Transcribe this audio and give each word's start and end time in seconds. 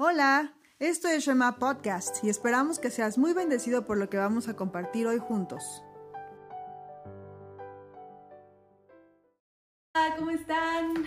Hola, 0.00 0.54
esto 0.78 1.08
es 1.08 1.24
Shema 1.24 1.58
Podcast 1.58 2.22
y 2.22 2.28
esperamos 2.28 2.78
que 2.78 2.88
seas 2.88 3.18
muy 3.18 3.32
bendecido 3.32 3.84
por 3.84 3.98
lo 3.98 4.08
que 4.08 4.16
vamos 4.16 4.46
a 4.46 4.54
compartir 4.54 5.08
hoy 5.08 5.18
juntos. 5.18 5.82
Hola, 9.96 10.14
¿cómo 10.16 10.30
están? 10.30 11.04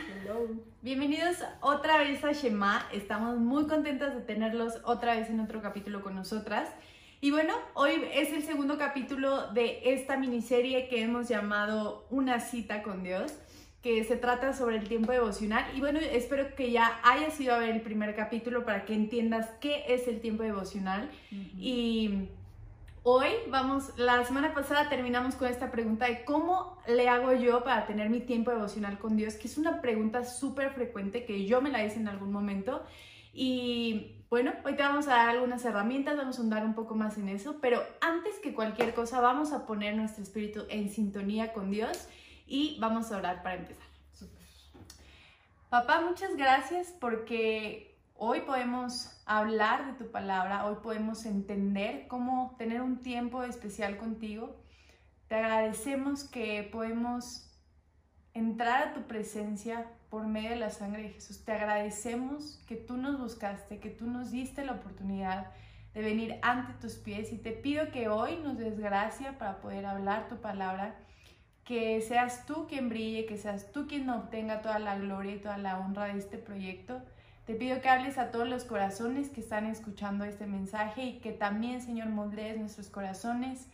Bienvenidos 0.82 1.38
otra 1.62 2.00
vez 2.00 2.22
a 2.26 2.34
Shema. 2.34 2.86
Estamos 2.92 3.38
muy 3.38 3.66
contentas 3.66 4.14
de 4.14 4.24
tenerlos 4.24 4.82
otra 4.84 5.16
vez 5.16 5.30
en 5.30 5.40
otro 5.40 5.62
capítulo 5.62 6.04
con 6.04 6.14
nosotras. 6.14 6.68
Y 7.22 7.32
bueno, 7.32 7.54
hoy 7.76 7.94
es 8.14 8.34
el 8.34 8.44
segundo 8.44 8.78
capítulo 8.78 9.54
de 9.54 9.94
esta 9.94 10.18
miniserie 10.18 10.90
que 10.90 11.02
hemos 11.02 11.30
llamado 11.30 12.08
Una 12.10 12.42
cita 12.42 12.84
con 12.84 13.04
Dios 13.04 13.38
que 13.82 14.04
se 14.04 14.16
trata 14.16 14.54
sobre 14.54 14.78
el 14.78 14.88
tiempo 14.88 15.12
devocional. 15.12 15.66
Y 15.76 15.80
bueno, 15.80 16.00
espero 16.00 16.56
que 16.56 16.72
ya 16.72 17.00
hayas 17.04 17.40
ido 17.40 17.56
a 17.56 17.58
ver 17.58 17.70
el 17.70 17.82
primer 17.82 18.16
capítulo 18.16 18.64
para 18.64 18.86
que 18.86 18.94
entiendas 18.94 19.50
qué 19.60 19.86
es 19.88 20.08
el 20.08 20.22
tiempo 20.22 20.44
devocional. 20.44 21.10
Y 21.58 22.28
hoy 23.02 23.30
vamos, 23.50 23.98
la 23.98 24.24
semana 24.24 24.54
pasada 24.54 24.88
terminamos 24.88 25.34
con 25.34 25.48
esta 25.48 25.72
pregunta 25.72 26.06
de 26.06 26.24
cómo 26.24 26.78
le 26.88 27.10
hago 27.10 27.34
yo 27.34 27.64
para 27.64 27.88
tener 27.88 28.12
mi 28.12 28.20
tiempo 28.20 28.52
devocional 28.52 29.00
con 29.00 29.18
Dios, 29.18 29.34
que 29.34 29.48
es 29.48 29.58
una 29.58 29.82
pregunta 29.82 30.26
súper 30.26 30.72
frecuente 30.72 31.26
que 31.26 31.46
yo 31.46 31.60
me 31.60 31.72
la 31.72 31.84
hice 31.84 31.98
en 31.98 32.08
algún 32.08 32.32
momento. 32.32 32.84
Y 33.34 34.18
bueno, 34.30 34.54
hoy 34.64 34.76
te 34.76 34.84
vamos 34.84 35.08
a 35.08 35.16
dar 35.16 35.30
algunas 35.30 35.66
herramientas, 35.66 36.18
vamos 36.18 36.38
a 36.38 36.42
andar 36.44 36.64
un 36.64 36.76
poco 36.76 36.94
más 36.94 37.18
en 37.18 37.30
eso, 37.30 37.58
pero 37.62 37.82
antes 38.00 38.38
que 38.44 38.54
cualquier 38.54 38.94
cosa 38.94 39.22
vamos 39.22 39.54
a 39.54 39.66
poner 39.66 39.96
nuestro 39.96 40.22
espíritu 40.22 40.66
en 40.70 40.90
sintonía 40.90 41.52
con 41.52 41.72
Dios 41.72 42.08
y 42.48 42.78
vamos 42.80 43.12
a 43.12 43.18
orar 43.18 43.44
para 43.44 43.56
empezar. 43.56 43.86
Papá, 45.70 46.02
muchas 46.02 46.36
gracias 46.36 46.94
porque 47.00 47.98
hoy 48.16 48.42
podemos 48.42 49.22
hablar 49.26 49.86
de 49.86 49.94
tu 49.94 50.12
palabra, 50.12 50.66
hoy 50.66 50.76
podemos 50.84 51.26
entender 51.26 52.08
cómo 52.08 52.56
tener 52.58 52.82
un 52.82 53.02
tiempo 53.02 53.44
especial 53.44 53.98
contigo. 53.98 54.60
Te 55.30 55.36
agradecemos 55.36 56.26
que 56.26 56.68
podemos 56.70 57.50
entrar 58.34 58.90
a 58.90 58.94
tu 58.94 59.08
presencia 59.08 59.88
por 60.10 60.28
medio 60.28 60.50
de 60.50 60.58
la 60.58 60.70
sangre 60.72 61.04
de 61.04 61.10
Jesús. 61.12 61.46
Te 61.46 61.54
agradecemos 61.54 62.62
que 62.68 62.76
tú 62.76 62.98
nos 62.98 63.18
buscaste, 63.18 63.80
que 63.80 63.90
tú 63.90 64.08
nos 64.08 64.32
diste 64.32 64.66
la 64.66 64.74
oportunidad 64.74 65.52
de 65.94 66.02
venir 66.02 66.40
ante 66.42 66.74
tus 66.74 66.96
pies 66.96 67.32
y 67.32 67.38
te 67.38 67.52
pido 67.52 67.92
que 67.92 68.10
hoy 68.10 68.38
nos 68.44 68.58
des 68.58 68.78
gracia 68.78 69.38
para 69.38 69.62
poder 69.62 69.86
hablar 69.86 70.28
tu 70.28 70.42
palabra 70.42 70.96
que 71.72 72.02
seas 72.02 72.46
tú 72.46 72.68
quien 72.68 72.90
brille, 72.90 73.26
que 73.26 73.38
seas 73.38 73.72
tú 73.72 73.88
quien 73.88 74.10
obtenga 74.10 74.62
toda 74.62 74.78
la 74.78 74.98
gloria 74.98 75.36
y 75.36 75.40
toda 75.40 75.58
la 75.58 75.80
honra 75.80 76.08
de 76.08 76.20
este 76.20 76.38
proyecto. 76.38 77.02
Te 77.46 77.54
pido 77.54 77.80
que 77.80 77.88
hables 77.88 78.18
a 78.18 78.30
todos 78.30 78.46
los 78.46 78.66
corazones 78.66 79.30
que 79.30 79.40
están 79.40 79.66
escuchando 79.66 80.26
este 80.26 80.48
mensaje 80.48 81.02
y 81.02 81.20
que 81.20 81.32
también, 81.32 81.82
Señor, 81.82 82.10
moldees 82.10 82.58
nuestros 82.58 82.90
corazones 82.90 83.68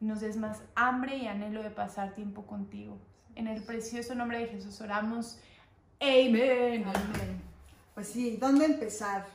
y 0.00 0.06
nos 0.06 0.22
des 0.22 0.38
más 0.38 0.62
hambre 0.74 1.18
y 1.18 1.26
anhelo 1.26 1.62
de 1.62 1.68
pasar 1.68 2.14
tiempo 2.14 2.46
contigo. 2.46 2.96
En 3.34 3.46
el 3.48 3.62
precioso 3.62 4.14
nombre 4.14 4.38
de 4.38 4.46
Jesús 4.46 4.80
oramos. 4.80 5.38
Amén. 6.00 6.86
Amén. 6.86 7.42
Pues 7.92 8.06
sí, 8.06 8.38
¿dónde 8.38 8.64
empezar? 8.64 9.26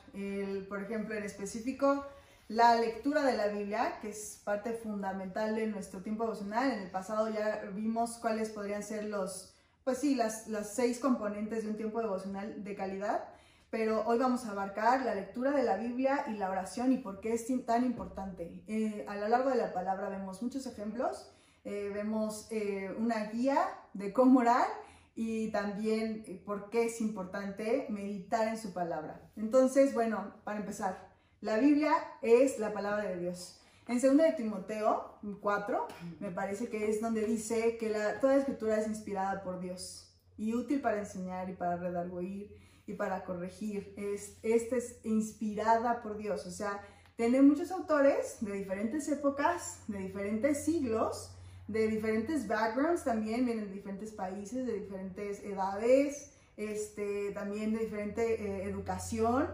Por 0.68 0.82
ejemplo, 0.82 1.14
en 1.14 1.24
específico, 1.24 2.04
la 2.48 2.76
lectura 2.80 3.24
de 3.24 3.36
la 3.36 3.48
Biblia, 3.48 4.00
que 4.02 4.10
es 4.10 4.42
parte 4.44 4.74
fundamental 4.74 5.56
de 5.56 5.68
nuestro 5.68 6.02
tiempo 6.02 6.24
devocional. 6.24 6.72
En 6.72 6.80
el 6.80 6.92
pasado 6.92 7.30
ya 7.30 7.64
vimos 7.74 8.18
cuáles 8.18 8.50
podrían 8.50 8.84
ser 8.84 9.06
los, 9.06 9.54
pues 9.84 9.98
sí, 9.98 10.16
las, 10.16 10.48
las 10.48 10.74
seis 10.74 11.00
componentes 11.00 11.64
de 11.64 11.70
un 11.70 11.78
tiempo 11.78 12.00
devocional 12.00 12.64
de 12.64 12.76
calidad, 12.76 13.26
pero 13.70 14.06
hoy 14.06 14.18
vamos 14.18 14.46
a 14.46 14.52
abarcar 14.52 15.02
la 15.02 15.14
lectura 15.14 15.52
de 15.52 15.64
la 15.64 15.76
Biblia 15.76 16.24
y 16.28 16.38
la 16.38 16.50
oración 16.50 16.94
y 16.94 16.98
por 16.98 17.20
qué 17.20 17.34
es 17.34 17.48
tan 17.66 17.84
importante. 17.84 18.64
Eh, 18.68 19.06
a 19.10 19.18
lo 19.18 19.28
largo 19.28 19.50
de 19.50 19.58
la 19.58 19.74
palabra 19.74 20.08
vemos 20.08 20.42
muchos 20.42 20.66
ejemplos, 20.68 21.30
eh, 21.66 21.92
vemos 21.94 22.48
eh, 22.50 22.96
una 22.98 23.26
guía 23.26 23.60
de 23.94 24.14
cómo 24.14 24.40
orar 24.40 24.68
y 25.16 25.52
también 25.52 26.24
por 26.46 26.70
qué 26.70 26.86
es 26.86 27.02
importante 27.02 27.88
meditar 27.90 28.48
en 28.48 28.58
su 28.58 28.72
palabra. 28.72 29.20
Entonces, 29.36 29.94
bueno, 29.94 30.36
para 30.46 30.60
empezar, 30.60 31.07
la 31.42 31.60
Biblia 31.60 31.94
es 32.22 32.58
la 32.58 32.74
palabra 32.74 33.04
de 33.04 33.20
Dios. 33.20 33.60
En 33.88 34.02
2 34.02 34.18
de 34.18 34.32
Timoteo 34.34 35.20
4, 35.40 35.88
me 36.20 36.32
parece 36.32 36.68
que 36.68 36.90
es 36.90 37.00
donde 37.00 37.26
dice 37.26 37.78
que 37.78 37.94
toda 38.20 38.36
escritura 38.36 38.78
es 38.78 38.88
inspirada 38.88 39.44
por 39.44 39.60
Dios 39.60 40.12
y 40.38 40.54
útil 40.56 40.82
para 40.82 41.00
enseñar 41.00 41.50
y 41.50 41.54
para 41.54 41.78
redarguir 41.78 42.54
y 42.86 42.94
para 42.94 43.24
corregir. 43.24 43.94
Es, 43.98 44.38
esta 44.42 44.78
es 44.78 45.00
inspirada 45.06 46.02
por 46.02 46.18
Dios, 46.18 46.46
o 46.48 46.52
sea, 46.52 46.82
tiene 47.16 47.42
muchos 47.42 47.72
autores 47.72 48.38
de 48.42 48.54
diferentes 48.54 49.08
épocas, 49.08 49.84
de 49.88 50.00
diferentes 50.00 50.66
siglos, 50.66 51.32
de 51.68 51.88
diferentes 51.88 52.48
backgrounds 52.48 53.04
también, 53.04 53.46
vienen 53.46 53.66
de 53.66 53.74
diferentes 53.74 54.12
países, 54.12 54.66
de 54.66 54.74
diferentes 54.74 55.44
edades, 55.44 56.32
este, 56.58 57.32
también 57.32 57.74
de 57.74 57.80
diferente 57.80 58.42
eh, 58.42 58.64
educación 58.64 59.48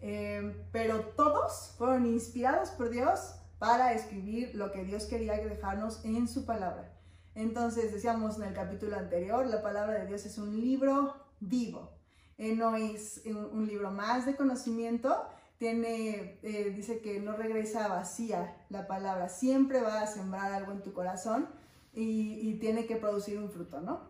Em, 0.00 0.54
pero 0.70 1.00
todos 1.16 1.74
fueron 1.76 2.06
inspirados 2.06 2.70
por 2.70 2.90
Dios 2.90 3.34
para 3.58 3.92
escribir 3.92 4.54
lo 4.54 4.70
que 4.70 4.84
Dios 4.84 5.06
quería 5.06 5.34
dejarnos 5.34 6.04
en 6.04 6.28
su 6.28 6.46
palabra. 6.46 6.92
Entonces, 7.34 7.92
decíamos 7.92 8.36
en 8.38 8.44
el 8.44 8.54
capítulo 8.54 8.96
anterior, 8.96 9.46
la 9.46 9.62
palabra 9.62 9.94
de 9.94 10.06
Dios 10.06 10.26
es 10.26 10.38
un 10.38 10.60
libro 10.60 11.14
vivo. 11.40 11.90
Eh, 12.38 12.54
no 12.54 12.76
es 12.76 13.22
un, 13.26 13.66
libro 13.66 13.90
más 13.90 14.24
de 14.24 14.36
conocimiento, 14.36 15.24
tiene, 15.58 16.38
eh, 16.42 16.72
dice 16.74 17.00
que 17.00 17.18
no 17.18 17.36
regresa 17.36 17.88
vacía 17.88 18.56
la 18.70 18.86
palabra, 18.86 19.28
siempre 19.28 19.82
va 19.82 20.02
a 20.02 20.06
sembrar 20.06 20.52
algo 20.52 20.70
en 20.70 20.82
tu 20.82 20.92
corazón 20.92 21.48
y, 21.92 22.54
tiene 22.60 22.86
que 22.86 22.96
producir 22.96 23.38
un 23.38 23.50
fruto, 23.50 23.80
¿no? 23.80 24.00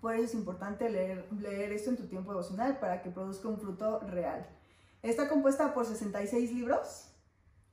Por 0.00 0.14
eso 0.14 0.24
es 0.24 0.34
importante 0.34 0.88
leer, 0.88 1.26
leer 1.38 1.72
esto 1.72 1.90
en 1.90 1.96
tu 1.96 2.06
tiempo 2.06 2.30
devocional 2.30 2.78
para 2.78 3.02
que 3.02 3.10
produzca 3.10 3.48
un 3.48 3.58
fruto 3.58 4.00
real. 4.00 4.46
Está 5.02 5.28
compuesta 5.28 5.74
por 5.74 5.86
66 5.86 6.52
libros, 6.52 7.08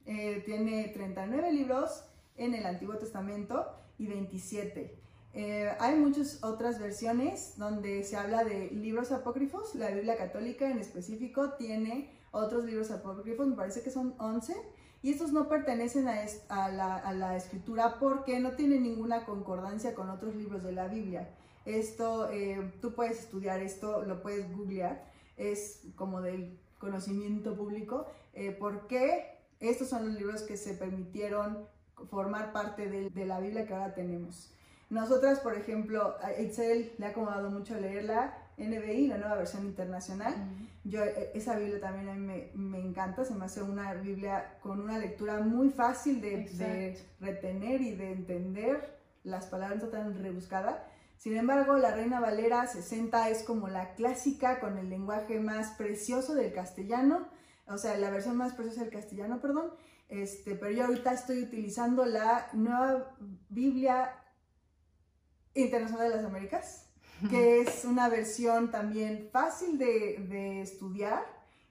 eh, 0.06 0.44
tiene 0.46 0.90
39 0.90 1.52
libros 1.52 2.04
en 2.36 2.54
el 2.54 2.66
Antiguo 2.66 2.98
Testamento 2.98 3.66
y 3.98 4.08
27. 4.08 5.00
Eh, 5.36 5.72
hay 5.80 5.96
muchas 5.96 6.44
otras 6.44 6.80
versiones 6.80 7.56
donde 7.58 8.04
se 8.04 8.18
habla 8.18 8.44
de 8.44 8.70
libros 8.70 9.12
apócrifos. 9.12 9.74
La 9.76 9.90
Biblia 9.90 10.18
católica 10.18 10.70
en 10.70 10.78
específico 10.78 11.54
tiene 11.54 12.12
otros 12.32 12.66
libros 12.66 12.92
apócrifos, 12.92 13.48
me 13.48 13.56
parece 13.56 13.82
que 13.82 13.90
son 13.90 14.14
11. 14.20 14.56
Y 15.02 15.12
estos 15.12 15.34
no 15.34 15.50
pertenecen 15.50 16.08
a, 16.08 16.70
la, 16.70 17.36
escritura 17.36 18.00
porque 18.00 18.40
no 18.40 18.52
tienen 18.52 18.84
ninguna 18.84 19.26
concordancia 19.26 19.94
con 19.96 20.10
otros 20.10 20.36
libros 20.36 20.64
de 20.64 20.72
la 20.72 20.88
Biblia. 20.88 21.30
Esto, 21.66 22.30
eh, 22.32 22.72
tú 22.82 22.94
puedes 22.94 23.20
estudiar 23.20 23.62
esto, 23.62 24.04
lo 24.04 24.22
puedes 24.22 24.50
googlear. 24.56 25.12
Es 25.36 25.82
como 25.96 26.22
del 26.22 26.58
conocimiento 26.84 27.56
público, 27.56 28.06
eh, 28.34 28.56
porque 28.60 29.40
estos 29.60 29.90
son 29.90 30.08
los 30.08 30.16
libros 30.16 30.44
que 30.44 30.58
se 30.58 30.74
permitieron 30.74 31.66
formar 32.10 32.52
parte 32.52 32.90
de, 32.90 33.26
la 33.26 33.40
Biblia 33.40 33.66
que 33.66 33.74
ahora 33.74 33.94
tenemos. 33.94 34.52
Nosotras, 34.90 35.40
por 35.40 35.56
ejemplo, 35.56 36.16
a 36.22 36.40
Itzel 36.40 36.94
le 36.98 37.06
ha 37.06 37.10
acomodado 37.10 37.50
mucho 37.50 37.80
leer 37.80 38.04
la 38.04 38.38
NBI, 38.58 39.08
la 39.08 39.18
nueva 39.18 39.36
versión 39.36 39.66
internacional. 39.66 40.36
Yo, 40.84 41.04
eh, 41.04 41.32
esa 41.34 41.58
Biblia 41.58 41.80
también 41.80 42.10
a 42.10 42.14
mí 42.14 42.20
me, 42.20 42.52
me, 42.54 42.80
encanta, 42.80 43.24
se 43.24 43.34
me 43.34 43.46
hace 43.46 43.64
una 43.64 43.94
Biblia 43.94 44.58
con 44.62 44.82
una 44.82 45.00
lectura 45.00 45.40
muy 45.40 45.70
fácil 45.70 46.22
de, 46.22 46.46
de 46.50 47.00
retener 47.22 47.82
y 47.82 47.96
de 47.96 48.12
entender 48.12 49.00
las 49.24 49.48
palabras 49.48 49.82
no 49.82 49.88
tan 49.88 50.22
rebuscadas. 50.22 50.76
Sin 51.24 51.38
embargo, 51.38 51.78
la 51.78 51.96
Reina 51.96 52.20
Valera 52.20 52.68
60 52.68 53.30
es 53.30 53.44
como 53.44 53.70
la 53.70 53.94
clásica 53.94 54.60
con 54.60 54.78
el 54.78 54.90
lenguaje 54.90 55.40
más 55.40 55.70
precioso 55.78 56.36
del 56.36 56.52
castellano, 56.52 57.30
o 57.66 57.78
sea, 57.78 57.96
la 57.98 58.10
versión 58.10 58.36
más 58.36 58.52
preciosa 58.56 58.82
del 58.82 58.92
castellano, 58.92 59.40
perdón. 59.40 59.72
Este, 60.10 60.56
pero 60.56 60.72
yo 60.72 60.84
ahorita 60.84 61.14
estoy 61.14 61.44
utilizando 61.44 62.04
la 62.04 62.50
nueva 62.52 63.16
Biblia 63.48 64.14
Internacional 65.54 66.10
de 66.10 66.16
las 66.18 66.26
Américas, 66.26 66.90
que 67.30 67.62
es 67.62 67.86
una 67.86 68.10
versión 68.10 68.70
también 68.70 69.30
fácil 69.32 69.78
de, 69.78 70.26
de 70.28 70.62
estudiar 70.62 71.24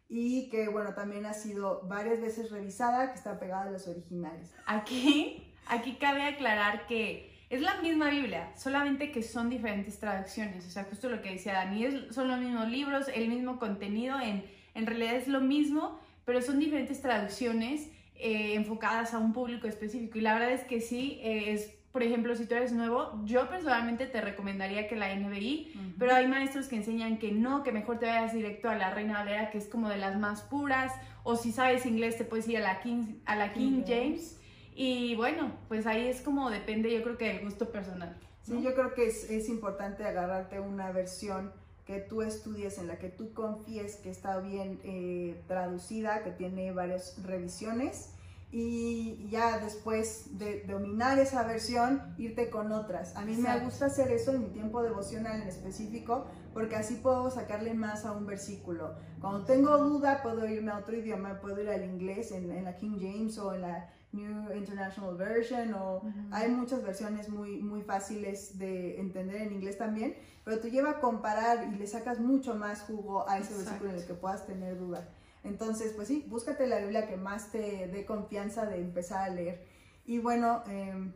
y 0.08 0.48
que, 0.48 0.68
bueno, 0.68 0.94
también 0.94 1.26
ha 1.26 1.34
sido 1.34 1.82
varias 1.86 2.22
veces 2.22 2.50
revisada, 2.50 3.12
que 3.12 3.18
está 3.18 3.38
pegada 3.38 3.64
a 3.64 3.70
los 3.70 3.86
originales. 3.86 4.50
Aquí, 4.64 5.54
aquí 5.68 5.98
cabe 5.98 6.22
aclarar 6.22 6.86
que 6.86 7.31
es 7.52 7.60
la 7.60 7.76
misma 7.82 8.08
Biblia, 8.08 8.50
solamente 8.56 9.12
que 9.12 9.22
son 9.22 9.50
diferentes 9.50 9.98
traducciones. 9.98 10.66
O 10.66 10.70
sea, 10.70 10.84
justo 10.84 11.10
lo 11.10 11.20
que 11.20 11.32
decía 11.32 11.52
Dani, 11.52 12.08
son 12.10 12.28
los 12.28 12.40
mismos 12.40 12.66
libros, 12.70 13.08
el 13.14 13.28
mismo 13.28 13.58
contenido, 13.58 14.18
en, 14.18 14.42
en 14.74 14.86
realidad 14.86 15.16
es 15.16 15.28
lo 15.28 15.42
mismo, 15.42 16.00
pero 16.24 16.40
son 16.40 16.58
diferentes 16.58 17.02
traducciones 17.02 17.90
eh, 18.16 18.54
enfocadas 18.54 19.12
a 19.12 19.18
un 19.18 19.34
público 19.34 19.66
específico. 19.66 20.16
Y 20.16 20.22
la 20.22 20.32
verdad 20.32 20.52
es 20.52 20.64
que 20.64 20.80
sí, 20.80 21.20
eh, 21.22 21.52
es 21.52 21.74
por 21.92 22.02
ejemplo, 22.02 22.34
si 22.34 22.46
tú 22.46 22.54
eres 22.54 22.72
nuevo, 22.72 23.20
yo 23.26 23.50
personalmente 23.50 24.06
te 24.06 24.22
recomendaría 24.22 24.88
que 24.88 24.96
la 24.96 25.14
NBI, 25.14 25.74
pero 25.98 26.14
hay 26.14 26.26
maestros 26.26 26.68
que 26.68 26.76
enseñan 26.76 27.18
que 27.18 27.32
no, 27.32 27.62
que 27.62 27.70
mejor 27.70 27.98
te 27.98 28.06
vayas 28.06 28.32
directo 28.32 28.70
a 28.70 28.76
la 28.76 28.94
Reina 28.94 29.18
Valera, 29.18 29.50
que 29.50 29.58
es 29.58 29.68
como 29.68 29.90
de 29.90 29.98
las 29.98 30.18
más 30.18 30.40
puras, 30.40 30.90
o 31.22 31.36
si 31.36 31.52
sabes 31.52 31.84
inglés 31.84 32.16
te 32.16 32.24
puedes 32.24 32.48
ir 32.48 32.56
a 32.56 32.60
la 32.60 32.80
King, 32.80 33.16
a 33.26 33.36
la 33.36 33.52
King 33.52 33.82
James. 33.86 34.40
Y 34.74 35.14
bueno, 35.16 35.52
pues 35.68 35.86
ahí 35.86 36.08
es 36.08 36.20
como 36.22 36.50
depende, 36.50 36.92
yo 36.92 37.02
creo 37.02 37.18
que 37.18 37.28
del 37.28 37.44
gusto 37.44 37.70
personal. 37.70 38.16
Sí, 38.42 38.60
yo 38.62 38.74
creo 38.74 38.94
que 38.94 39.06
es, 39.06 39.30
es 39.30 39.48
importante 39.48 40.04
agarrarte 40.04 40.58
una 40.60 40.90
versión 40.90 41.52
que 41.84 42.00
tú 42.00 42.22
estudies, 42.22 42.78
en 42.78 42.86
la 42.86 42.98
que 42.98 43.08
tú 43.08 43.32
confíes 43.34 43.96
que 43.96 44.10
está 44.10 44.38
bien 44.38 44.80
eh, 44.84 45.42
traducida, 45.46 46.22
que 46.22 46.30
tiene 46.30 46.72
varias 46.72 47.20
revisiones 47.22 48.10
y 48.54 49.28
ya 49.30 49.58
después 49.58 50.38
de 50.38 50.62
dominar 50.64 51.18
esa 51.18 51.42
versión, 51.42 52.14
irte 52.18 52.50
con 52.50 52.70
otras. 52.70 53.16
A 53.16 53.24
mí 53.24 53.34
me 53.34 53.60
gusta 53.60 53.86
hacer 53.86 54.12
eso 54.12 54.32
en 54.32 54.42
mi 54.42 54.48
tiempo 54.48 54.82
devocional 54.82 55.40
en 55.40 55.48
específico, 55.48 56.26
porque 56.52 56.76
así 56.76 56.96
puedo 56.96 57.30
sacarle 57.30 57.72
más 57.72 58.04
a 58.04 58.12
un 58.12 58.26
versículo. 58.26 58.94
Cuando 59.20 59.46
tengo 59.46 59.78
duda, 59.78 60.22
puedo 60.22 60.46
irme 60.46 60.70
a 60.70 60.78
otro 60.78 60.94
idioma, 60.94 61.40
puedo 61.40 61.62
ir 61.62 61.70
al 61.70 61.82
inglés 61.82 62.30
en, 62.30 62.52
en 62.52 62.64
la 62.64 62.76
King 62.76 62.98
James 63.00 63.38
o 63.38 63.54
en 63.54 63.62
la 63.62 63.90
New 64.12 64.52
International 64.54 65.16
Version, 65.16 65.74
o 65.74 66.02
hay 66.30 66.50
muchas 66.50 66.82
versiones 66.82 67.28
muy, 67.28 67.62
muy 67.62 67.82
fáciles 67.82 68.58
de 68.58 69.00
entender 69.00 69.42
en 69.42 69.52
inglés 69.52 69.78
también, 69.78 70.16
pero 70.44 70.60
te 70.60 70.70
lleva 70.70 70.90
a 70.90 71.00
comparar 71.00 71.68
y 71.72 71.76
le 71.76 71.86
sacas 71.86 72.20
mucho 72.20 72.54
más 72.54 72.82
jugo 72.82 73.28
a 73.28 73.38
ese 73.38 73.54
versículo 73.54 73.90
en 73.90 73.96
el 73.96 74.06
que 74.06 74.14
puedas 74.14 74.46
tener 74.46 74.78
duda. 74.78 75.08
Entonces, 75.44 75.92
pues 75.94 76.08
sí, 76.08 76.24
búscate 76.28 76.66
la 76.66 76.78
Biblia 76.78 77.08
que 77.08 77.16
más 77.16 77.50
te 77.50 77.88
dé 77.88 78.04
confianza 78.04 78.66
de 78.66 78.80
empezar 78.80 79.22
a 79.22 79.34
leer. 79.34 79.64
Y 80.04 80.18
bueno, 80.18 80.62
em, 80.68 81.12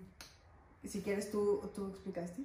si 0.85 1.03
quieres, 1.03 1.31
tú, 1.31 1.71
tú 1.75 1.89
explicaste. 1.89 2.43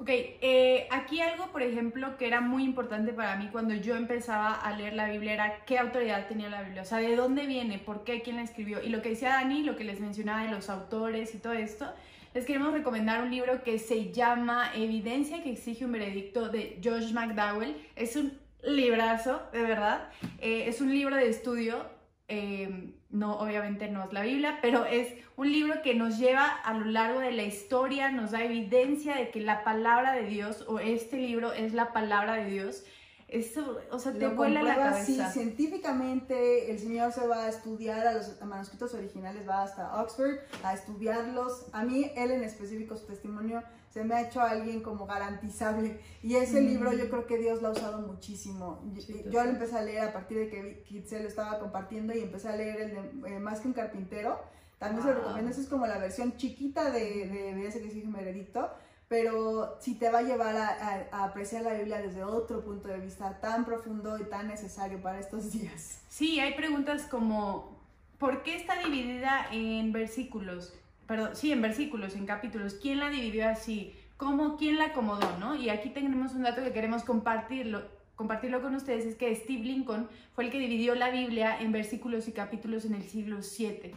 Ok, 0.00 0.10
eh, 0.10 0.86
aquí 0.92 1.20
algo, 1.20 1.50
por 1.50 1.60
ejemplo, 1.60 2.16
que 2.16 2.28
era 2.28 2.40
muy 2.40 2.62
importante 2.62 3.12
para 3.12 3.34
mí 3.34 3.48
cuando 3.50 3.74
yo 3.74 3.96
empezaba 3.96 4.54
a 4.54 4.76
leer 4.76 4.92
la 4.92 5.08
Biblia 5.08 5.32
era 5.32 5.64
qué 5.64 5.76
autoridad 5.76 6.28
tenía 6.28 6.48
la 6.48 6.62
Biblia, 6.62 6.82
o 6.82 6.84
sea, 6.84 6.98
de 6.98 7.16
dónde 7.16 7.46
viene, 7.46 7.80
por 7.80 8.04
qué, 8.04 8.22
quién 8.22 8.36
la 8.36 8.42
escribió. 8.42 8.80
Y 8.80 8.90
lo 8.90 9.02
que 9.02 9.10
decía 9.10 9.30
Dani, 9.30 9.64
lo 9.64 9.74
que 9.74 9.82
les 9.82 9.98
mencionaba 9.98 10.44
de 10.44 10.50
los 10.52 10.70
autores 10.70 11.34
y 11.34 11.38
todo 11.38 11.52
esto, 11.52 11.92
les 12.32 12.44
queremos 12.44 12.72
recomendar 12.72 13.24
un 13.24 13.30
libro 13.32 13.64
que 13.64 13.80
se 13.80 14.12
llama 14.12 14.70
Evidencia 14.76 15.42
que 15.42 15.50
exige 15.50 15.84
un 15.84 15.90
veredicto 15.90 16.48
de 16.48 16.78
Josh 16.82 17.12
McDowell. 17.12 17.74
Es 17.96 18.14
un 18.14 18.38
librazo, 18.62 19.42
de 19.52 19.62
verdad. 19.62 20.10
Eh, 20.40 20.66
es 20.68 20.80
un 20.80 20.92
libro 20.92 21.16
de 21.16 21.28
estudio, 21.28 21.84
eh, 22.28 22.94
no, 23.10 23.38
obviamente 23.38 23.88
no 23.88 24.04
es 24.04 24.12
la 24.12 24.22
Biblia, 24.22 24.58
pero 24.60 24.84
es 24.84 25.14
un 25.36 25.50
libro 25.50 25.80
que 25.82 25.94
nos 25.94 26.18
lleva 26.18 26.46
a 26.46 26.74
lo 26.74 26.84
largo 26.84 27.20
de 27.20 27.32
la 27.32 27.42
historia, 27.42 28.10
nos 28.10 28.32
da 28.32 28.44
evidencia 28.44 29.16
de 29.16 29.30
que 29.30 29.40
la 29.40 29.64
palabra 29.64 30.12
de 30.12 30.26
Dios 30.26 30.64
o 30.68 30.78
este 30.78 31.16
libro 31.16 31.54
es 31.54 31.72
la 31.72 31.92
palabra 31.92 32.34
de 32.34 32.50
Dios. 32.50 32.84
Eso, 33.28 33.78
o 33.90 33.98
sea, 33.98 34.12
te 34.12 34.26
vuela 34.28 34.62
la 34.62 34.76
cabeza. 34.76 35.04
Sí, 35.04 35.20
científicamente 35.32 36.70
el 36.70 36.78
señor 36.78 37.12
se 37.12 37.26
va 37.26 37.44
a 37.44 37.48
estudiar 37.48 38.06
a 38.06 38.12
los 38.14 38.40
manuscritos 38.42 38.94
originales, 38.94 39.46
va 39.46 39.62
hasta 39.62 40.02
Oxford 40.02 40.38
a 40.62 40.72
estudiarlos. 40.72 41.66
A 41.72 41.84
mí, 41.84 42.10
él 42.16 42.30
en 42.30 42.42
específico, 42.42 42.96
su 42.96 43.06
testimonio 43.06 43.62
se 43.98 44.04
me 44.04 44.14
ha 44.14 44.22
hecho 44.22 44.40
alguien 44.40 44.80
como 44.80 45.06
garantizable. 45.06 46.00
Y 46.22 46.36
ese 46.36 46.60
libro 46.60 46.92
yo 46.92 47.08
creo 47.08 47.26
que 47.26 47.36
Dios 47.36 47.60
lo 47.60 47.68
ha 47.68 47.70
usado 47.72 48.00
muchísimo. 48.00 48.80
yo, 49.28 49.42
lo 49.42 49.50
empecé 49.50 49.76
a 49.76 49.82
leer 49.82 50.02
a 50.02 50.12
partir 50.12 50.38
de 50.38 50.48
que 50.48 50.84
Kitzel 50.84 51.22
lo 51.22 51.28
estaba 51.28 51.58
compartiendo 51.58 52.14
y 52.14 52.20
empecé 52.20 52.48
a 52.48 52.54
leer 52.54 52.80
el 52.80 53.22
de 53.22 53.34
eh, 53.34 53.40
Más 53.40 53.58
que 53.58 53.66
un 53.66 53.74
carpintero. 53.74 54.40
También 54.78 55.02
se 55.02 55.08
lo 55.08 55.18
recomiendo, 55.18 55.50
esa 55.50 55.60
es 55.60 55.66
como 55.66 55.88
la 55.88 55.98
versión 55.98 56.36
chiquita 56.36 56.92
de, 56.92 57.26
de, 57.26 57.66
ese 57.66 57.82
que 57.82 57.90
sigue 57.90 58.06
Meredicto, 58.06 58.70
pero 59.08 59.76
sí 59.80 59.96
te 59.96 60.08
va 60.08 60.20
a 60.20 60.22
llevar 60.22 60.56
a, 60.56 61.08
a, 61.10 61.24
apreciar 61.24 61.64
la 61.64 61.72
Biblia 61.72 62.00
desde 62.00 62.22
otro 62.22 62.64
punto 62.64 62.86
de 62.86 63.00
vista 63.00 63.40
tan 63.40 63.64
profundo 63.64 64.16
y 64.20 64.24
tan 64.26 64.46
necesario 64.46 65.02
para 65.02 65.18
estos 65.18 65.50
días. 65.52 66.02
Sí, 66.08 66.38
hay 66.38 66.54
preguntas 66.54 67.02
como, 67.06 67.76
¿por 68.18 68.44
qué 68.44 68.54
está 68.54 68.78
dividida 68.78 69.48
en 69.50 69.90
versículos? 69.90 70.72
Perdón, 71.08 71.30
sí, 71.34 71.50
en 71.50 71.62
versículos, 71.62 72.14
en 72.14 72.26
capítulos, 72.26 72.74
¿quién 72.74 73.00
la 73.00 73.08
dividió 73.08 73.48
así? 73.48 73.94
¿Cómo, 74.18 74.56
quién 74.58 74.76
la 74.76 74.86
acomodó, 74.86 75.38
no? 75.38 75.56
Y 75.56 75.70
aquí 75.70 75.88
tenemos 75.88 76.34
un 76.34 76.42
dato 76.42 76.62
que 76.62 76.72
queremos 76.72 77.02
compartirlo, 77.02 77.82
compartirlo 78.14 78.60
con 78.60 78.74
ustedes, 78.74 79.06
es 79.06 79.16
que 79.16 79.34
Steve 79.34 79.64
Lincoln 79.64 80.08
fue 80.34 80.44
el 80.44 80.50
que 80.50 80.58
dividió 80.58 80.94
la 80.94 81.10
Biblia 81.10 81.58
en 81.60 81.72
versículos 81.72 82.28
y 82.28 82.32
capítulos 82.32 82.84
en 82.84 82.94
el 82.94 83.04
siglo 83.04 83.38
VII. 83.38 83.92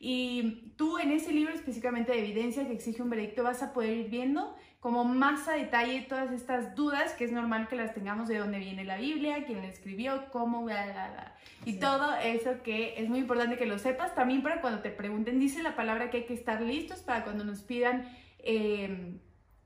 Y 0.00 0.72
tú 0.76 0.98
en 0.98 1.12
ese 1.12 1.32
libro 1.32 1.54
específicamente 1.54 2.12
de 2.12 2.18
evidencia 2.18 2.66
que 2.66 2.72
exige 2.72 3.00
un 3.00 3.10
veredicto 3.10 3.44
vas 3.44 3.62
a 3.62 3.72
poder 3.72 3.96
ir 3.96 4.10
viendo 4.10 4.54
como 4.86 5.02
más 5.02 5.48
a 5.48 5.54
detalle 5.54 6.02
todas 6.02 6.30
estas 6.30 6.76
dudas 6.76 7.12
que 7.14 7.24
es 7.24 7.32
normal 7.32 7.66
que 7.66 7.74
las 7.74 7.92
tengamos 7.92 8.28
de 8.28 8.38
dónde 8.38 8.60
viene 8.60 8.84
la 8.84 8.98
Biblia, 8.98 9.44
quién 9.44 9.60
la 9.60 9.66
escribió, 9.66 10.26
cómo, 10.30 10.62
bla, 10.62 10.84
bla, 10.84 11.10
bla. 11.10 11.34
Y 11.64 11.80
todo 11.80 12.14
eso 12.14 12.62
que 12.62 12.94
es 12.96 13.08
muy 13.08 13.18
importante 13.18 13.56
que 13.56 13.66
lo 13.66 13.80
sepas 13.80 14.14
también 14.14 14.44
para 14.44 14.60
cuando 14.60 14.82
te 14.82 14.90
pregunten, 14.90 15.40
dice 15.40 15.60
la 15.64 15.74
palabra 15.74 16.08
que 16.08 16.18
hay 16.18 16.26
que 16.26 16.34
estar 16.34 16.62
listos 16.62 17.00
para 17.00 17.24
cuando 17.24 17.42
nos 17.42 17.62
pidan... 17.62 18.08
Eh, 18.38 19.18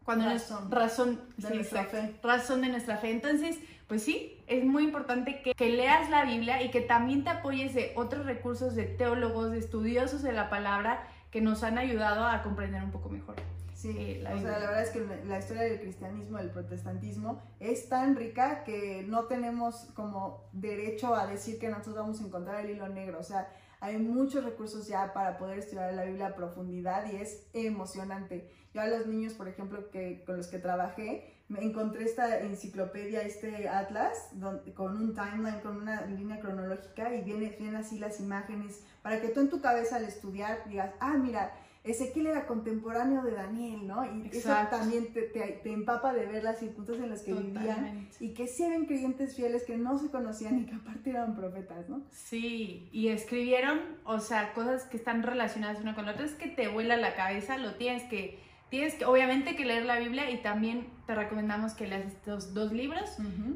cuando 0.05 0.25
razón, 0.25 0.70
razón 0.70 1.20
de 1.37 1.55
nuestra 1.55 1.84
fe. 1.84 2.14
Razón 2.22 2.62
de 2.62 2.69
nuestra 2.69 2.96
fe. 2.96 3.11
Entonces, 3.11 3.58
pues 3.88 4.02
sí, 4.02 4.38
es 4.46 4.64
muy 4.64 4.84
importante 4.84 5.43
que, 5.43 5.52
que, 5.52 5.69
leas 5.69 6.08
la 6.08 6.25
Biblia 6.25 6.62
y 6.62 6.70
que 6.70 6.81
también 6.81 7.25
te 7.25 7.28
apoyes 7.31 7.75
de 7.75 7.93
otros 7.94 8.25
recursos 8.25 8.75
de 8.75 8.84
teólogos, 8.84 9.50
de 9.50 9.58
estudiosos 9.58 10.22
de 10.22 10.32
la 10.32 10.49
palabra 10.49 11.06
que 11.31 11.41
nos 11.41 11.62
han 11.62 11.79
ayudado 11.79 12.25
a 12.25 12.43
comprender 12.43 12.82
un 12.82 12.91
poco 12.91 13.09
mejor. 13.09 13.37
Sí, 13.75 14.19
la 14.21 14.35
o 14.35 14.38
sea, 14.38 14.59
la 14.59 14.67
verdad 14.67 14.82
es 14.82 14.91
que 14.91 15.06
la 15.27 15.38
historia 15.38 15.62
del 15.62 15.81
cristianismo, 15.81 16.37
del 16.37 16.50
protestantismo, 16.50 17.41
es 17.61 17.88
tan 17.88 18.15
rica 18.15 18.62
que 18.62 19.06
no 19.09 19.25
tenemos 19.25 19.87
como 19.94 20.44
derecho 20.53 21.15
a 21.15 21.27
decir 21.27 21.59
que 21.59 21.71
nosotros 21.71 21.97
vamos 21.97 22.21
a 22.21 22.27
encontrar 22.27 22.65
el 22.65 22.73
hilo 22.73 22.88
negro. 22.91 23.19
O 23.19 23.23
sea, 23.23 23.49
hay 23.81 23.97
muchos 23.97 24.44
recursos 24.44 24.87
ya 24.87 25.15
para 25.15 25.38
poder 25.38 25.59
estudiar 25.59 25.94
la 25.94 26.05
Biblia 26.05 26.27
a 26.27 26.35
profundidad 26.35 27.11
y 27.11 27.17
es 27.17 27.49
emocionante. 27.55 28.50
Yo 28.75 28.82
a 28.82 28.87
los 28.87 29.06
niños, 29.06 29.32
por 29.32 29.49
ejemplo, 29.49 29.91
que, 29.91 30.25
con 30.27 30.37
los 30.37 30.49
que 30.49 30.59
trabajé, 30.59 31.40
encontré 31.58 32.05
esta 32.05 32.41
enciclopedia, 32.41 33.23
este 33.23 33.69
atlas, 33.69 34.31
con 34.75 34.97
un 34.97 35.14
timeline, 35.14 35.61
con 35.61 35.76
una 35.76 36.06
línea 36.06 36.41
cronológica 36.41 37.14
y 37.14 37.23
vienen 37.23 37.55
viene 37.58 37.79
así 37.79 37.99
las 37.99 38.20
imágenes 38.20 38.82
para 39.02 39.20
que 39.20 39.29
tú 39.29 39.41
en 39.41 39.50
tu 39.50 39.61
cabeza 39.61 39.97
al 39.97 40.05
estudiar 40.05 40.69
digas, 40.69 40.93
ah, 41.00 41.14
mira, 41.14 41.52
Ezequiel 41.82 42.26
era 42.26 42.47
contemporáneo 42.47 43.23
de 43.23 43.32
Daniel, 43.32 43.87
¿no? 43.87 44.05
Y 44.05 44.29
eso 44.37 44.50
también 44.70 45.14
te, 45.14 45.23
te, 45.23 45.73
empapa 45.73 46.12
de 46.12 46.26
ver 46.26 46.44
las 46.44 46.58
circunstancias 46.58 47.05
en 47.05 47.11
las 47.11 47.23
que 47.23 47.32
vivían 47.32 48.08
y 48.20 48.35
que 48.35 48.46
sí 48.46 48.64
eran 48.64 48.85
creyentes 48.85 49.35
fieles 49.35 49.64
que 49.64 49.79
no 49.79 49.99
se 49.99 50.11
conocían 50.11 50.58
y 50.58 50.67
que 50.67 50.75
aparte 50.75 51.08
eran 51.08 51.35
profetas, 51.35 51.88
¿no? 51.88 52.03
Sí, 52.11 52.91
y 52.93 53.08
escribieron, 53.08 53.81
o 54.05 54.20
sea, 54.20 54.53
cosas 54.53 54.84
que 54.84 54.98
están 54.98 55.22
relacionadas 55.22 55.81
una 55.81 55.94
con 55.94 56.05
la 56.05 56.13
otra, 56.13 56.27
es 56.27 56.34
que 56.34 56.48
te 56.48 56.69
vuela 56.69 56.98
la 56.98 57.15
cabeza, 57.15 57.56
lo 57.56 57.75
tienes 57.77 58.03
que, 58.10 58.39
tienes 58.70 58.94
que, 58.94 59.05
obviamente 59.05 59.56
que 59.56 59.65
leer 59.65 59.84
la 59.84 59.98
Biblia 59.98 60.31
y 60.31 60.39
también 60.39 60.89
te 61.06 61.15
recomendamos 61.15 61.74
que 61.74 61.86
leas 61.86 62.06
estos 62.06 62.55
dos 62.55 62.72
libros. 62.72 63.10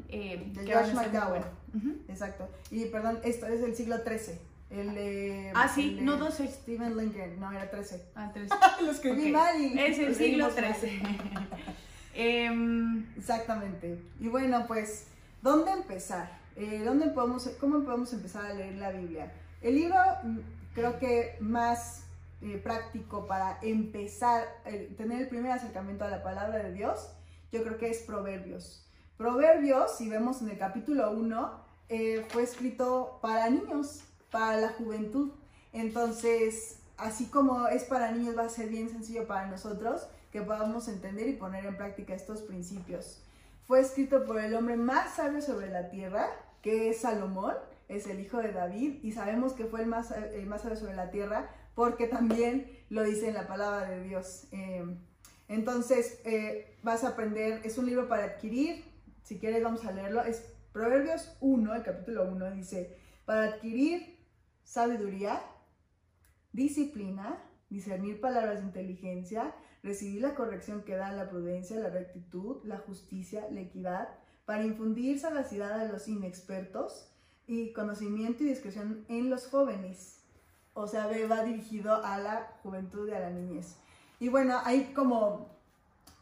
Eh, 0.09 0.51
de 0.53 0.73
Josh 0.73 0.93
McDowell. 0.93 1.43
Exacto. 2.07 2.47
Y 2.69 2.85
perdón, 2.85 3.19
esto 3.23 3.47
es 3.47 3.61
del 3.61 3.75
siglo 3.75 3.97
XIII. 3.97 4.37
El 4.69 4.95
de. 4.95 5.51
Ah, 5.55 5.69
sí, 5.73 5.99
no 6.01 6.17
12. 6.17 6.47
Steven 6.47 6.97
Lincoln, 6.97 7.39
no, 7.39 7.51
era 7.51 7.69
13. 7.69 8.01
Ah, 8.15 8.31
13. 8.33 8.53
Lo 8.83 8.91
escribí 8.91 9.31
mal 9.31 9.61
y. 9.61 9.79
Es 9.79 9.99
el 9.99 10.15
siglo 10.15 10.49
13. 10.49 11.01
Em, 12.17 13.05
Exactamente. 13.17 13.99
Y 14.21 14.29
bueno, 14.29 14.65
pues, 14.67 15.07
¿dónde 15.41 15.71
empezar? 15.71 16.39
Eh, 16.55 16.81
¿dónde 16.85 17.07
podemos, 17.07 17.45
¿Cómo 17.59 17.83
podemos 17.83 18.13
empezar 18.13 18.45
a 18.45 18.53
leer 18.53 18.75
la 18.75 18.91
Biblia? 18.91 19.33
El 19.61 19.75
libro, 19.75 19.97
mm, 20.23 20.37
creo 20.73 20.97
que 20.97 21.35
más 21.41 22.04
eh, 22.45 22.57
práctico 22.57 23.25
para 23.27 23.59
empezar, 23.61 24.45
eh, 24.65 24.93
tener 24.97 25.21
el 25.21 25.27
primer 25.27 25.51
acercamiento 25.51 26.05
a 26.05 26.09
la 26.09 26.23
palabra 26.23 26.59
de 26.59 26.71
Dios, 26.71 27.09
yo 27.51 27.63
creo 27.63 27.77
que 27.77 27.89
es 27.89 27.99
Proverbios. 27.99 28.87
Proverbios, 29.17 29.97
si 29.97 30.09
vemos 30.09 30.41
en 30.41 30.49
el 30.49 30.57
capítulo 30.57 31.11
1, 31.11 31.65
fue 32.29 32.43
escrito 32.43 33.19
para 33.21 33.49
niños 33.49 34.03
para 34.29 34.57
la 34.57 34.69
juventud. 34.73 35.31
Entonces, 35.71 36.79
así 36.97 37.27
como 37.27 37.67
es 37.67 37.83
para 37.85 38.11
niños, 38.11 38.37
va 38.37 38.43
a 38.43 38.49
ser 38.49 38.67
bien 38.67 38.89
sencillo 38.89 39.25
para 39.27 39.47
nosotros 39.47 40.07
que 40.31 40.41
podamos 40.41 40.89
entender 40.89 41.29
y 41.29 41.33
poner 41.33 41.65
en 41.65 41.77
práctica 41.77 42.13
estos 42.13 42.41
principios. 42.41 43.21
Fue 43.65 43.79
escrito 43.79 44.25
por 44.25 44.39
el 44.39 44.53
hombre 44.53 44.75
más 44.75 45.15
sabio 45.15 45.41
sobre 45.41 45.69
la 45.69 45.89
tierra, 45.89 46.27
que 46.61 46.89
es 46.89 47.01
Salomón, 47.01 47.53
es 47.87 48.07
el 48.07 48.19
hijo 48.19 48.39
de 48.39 48.51
David, 48.51 48.99
y 49.03 49.13
sabemos 49.13 49.53
que 49.53 49.65
fue 49.65 49.81
el 49.81 49.87
más 49.87 50.09
sabio 50.09 50.75
sobre 50.75 50.95
la 50.95 51.09
tierra 51.09 51.49
porque 51.75 52.07
también 52.07 52.71
lo 52.89 53.03
dice 53.03 53.27
en 53.27 53.35
la 53.35 53.47
palabra 53.47 53.89
de 53.89 54.03
Dios. 54.03 54.47
Eh, 54.51 54.83
entonces, 55.47 56.19
eh, 56.25 56.77
vas 56.81 57.03
a 57.03 57.09
aprender, 57.09 57.61
es 57.63 57.77
un 57.77 57.85
libro 57.85 58.07
para 58.07 58.23
adquirir, 58.23 58.83
si 59.23 59.37
quieres 59.37 59.63
vamos 59.63 59.85
a 59.85 59.91
leerlo, 59.91 60.23
es 60.23 60.55
Proverbios 60.71 61.35
1, 61.41 61.75
el 61.75 61.83
capítulo 61.83 62.25
1, 62.25 62.51
dice, 62.51 62.97
para 63.25 63.43
adquirir 63.45 64.17
sabiduría, 64.63 65.41
disciplina, 66.51 67.43
discernir 67.69 68.19
palabras 68.19 68.59
de 68.59 68.65
inteligencia, 68.65 69.53
recibir 69.83 70.21
la 70.21 70.35
corrección 70.35 70.83
que 70.83 70.95
da 70.95 71.11
la 71.11 71.29
prudencia, 71.29 71.79
la 71.79 71.89
rectitud, 71.89 72.63
la 72.65 72.79
justicia, 72.79 73.47
la 73.51 73.61
equidad, 73.61 74.09
para 74.45 74.63
infundir 74.63 75.19
sagacidad 75.19 75.79
a 75.79 75.85
los 75.85 76.07
inexpertos 76.07 77.11
y 77.47 77.73
conocimiento 77.73 78.43
y 78.43 78.47
discreción 78.47 79.05
en 79.07 79.29
los 79.29 79.47
jóvenes. 79.47 80.24
O 80.75 80.87
sea, 80.87 81.07
va 81.07 81.43
dirigido 81.43 82.03
a 82.05 82.19
la 82.19 82.51
juventud 82.61 83.09
y 83.09 83.13
a 83.13 83.19
la 83.19 83.29
niñez. 83.31 83.77
Y 84.19 84.29
bueno, 84.29 84.59
hay 84.63 84.93
como, 84.93 85.47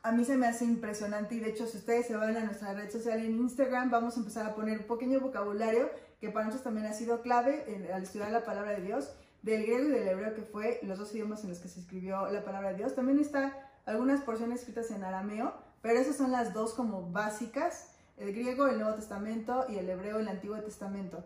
a 0.03 0.12
mí 0.12 0.24
se 0.24 0.38
me 0.38 0.48
hace 0.48 0.63
impresionante 0.63 1.36
y 1.36 1.39
de 1.39 1.50
hecho 1.50 1.67
si 1.67 1.77
ustedes 1.77 2.07
se 2.07 2.15
van 2.15 2.38
a 2.38 2.45
nuestra 2.45 2.74
red 2.74 2.89
social 2.89 3.19
en 3.19 3.36
Instagram, 3.39 3.89
vamos 3.89 4.15
a 4.15 4.19
empezar 4.19 4.45
a 4.45 4.55
poner 4.55 4.79
un 4.79 4.86
pequeño 4.86 5.19
vocabulario 5.19 5.89
que 6.22 6.29
para 6.29 6.45
nosotros 6.45 6.63
también 6.63 6.86
ha 6.86 6.93
sido 6.93 7.22
clave 7.22 7.65
al 7.93 8.03
estudiar 8.03 8.31
la 8.31 8.45
palabra 8.45 8.72
de 8.72 8.81
Dios, 8.81 9.12
del 9.41 9.63
griego 9.63 9.89
y 9.89 9.91
del 9.91 10.07
hebreo, 10.07 10.33
que 10.33 10.43
fue 10.43 10.79
los 10.83 10.98
dos 10.98 11.13
idiomas 11.13 11.43
en 11.43 11.50
los 11.50 11.60
que 11.60 11.67
se 11.67 11.81
escribió 11.81 12.27
la 12.31 12.45
palabra 12.45 12.69
de 12.69 12.77
Dios. 12.77 12.95
También 12.95 13.19
está 13.19 13.69
algunas 13.86 14.22
porciones 14.22 14.60
escritas 14.62 14.89
en 14.91 15.03
arameo, 15.03 15.53
pero 15.81 16.00
esas 16.00 16.15
son 16.15 16.31
las 16.31 16.53
dos 16.53 16.74
como 16.75 17.12
básicas, 17.12 17.89
el 18.17 18.33
griego, 18.33 18.67
el 18.67 18.79
Nuevo 18.79 18.95
Testamento 18.95 19.65
y 19.67 19.77
el 19.77 19.89
hebreo, 19.89 20.19
el 20.19 20.27
Antiguo 20.27 20.57
Testamento. 20.62 21.24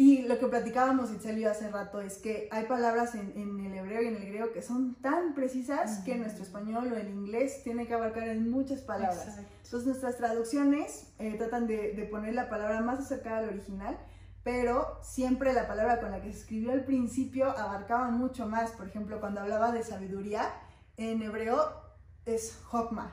Y 0.00 0.22
lo 0.22 0.38
que 0.38 0.46
platicábamos 0.46 1.12
Itzel 1.12 1.36
y 1.36 1.42
yo 1.42 1.50
hace 1.50 1.68
rato 1.68 2.00
es 2.00 2.16
que 2.16 2.48
hay 2.52 2.64
palabras 2.64 3.14
en, 3.14 3.66
el 3.66 3.74
hebreo 3.74 4.00
y 4.00 4.06
en 4.06 4.16
el 4.16 4.28
griego 4.28 4.50
que 4.50 4.62
son 4.62 4.94
tan 4.94 5.34
precisas 5.34 5.98
que 6.06 6.12
en 6.12 6.20
nuestro 6.20 6.42
español 6.42 6.90
o 6.90 6.96
en 6.96 7.10
inglés 7.10 7.62
tiene 7.64 7.86
que 7.86 7.92
abarcar 7.92 8.26
en 8.28 8.50
muchas 8.50 8.80
palabras. 8.80 9.36
Entonces 9.62 9.86
nuestras 9.86 10.16
traducciones 10.16 11.12
eh, 11.18 11.34
tratan 11.36 11.66
de, 11.66 11.92
de, 11.92 12.04
poner 12.04 12.32
la 12.32 12.48
palabra 12.48 12.80
más 12.80 13.00
acercada 13.00 13.40
al 13.40 13.50
original, 13.50 13.98
pero 14.42 14.98
siempre 15.02 15.52
la 15.52 15.68
palabra 15.68 16.00
con 16.00 16.12
la 16.12 16.22
que 16.22 16.32
se 16.32 16.38
escribió 16.38 16.72
al 16.72 16.86
principio 16.86 17.50
abarcaba 17.50 18.10
mucho 18.10 18.46
más. 18.46 18.70
Por 18.70 18.88
ejemplo, 18.88 19.20
cuando 19.20 19.42
hablaba 19.42 19.70
de 19.70 19.82
sabiduría, 19.82 20.50
en 20.96 21.20
hebreo 21.20 21.74
es 22.24 22.58
hokma, 22.72 23.12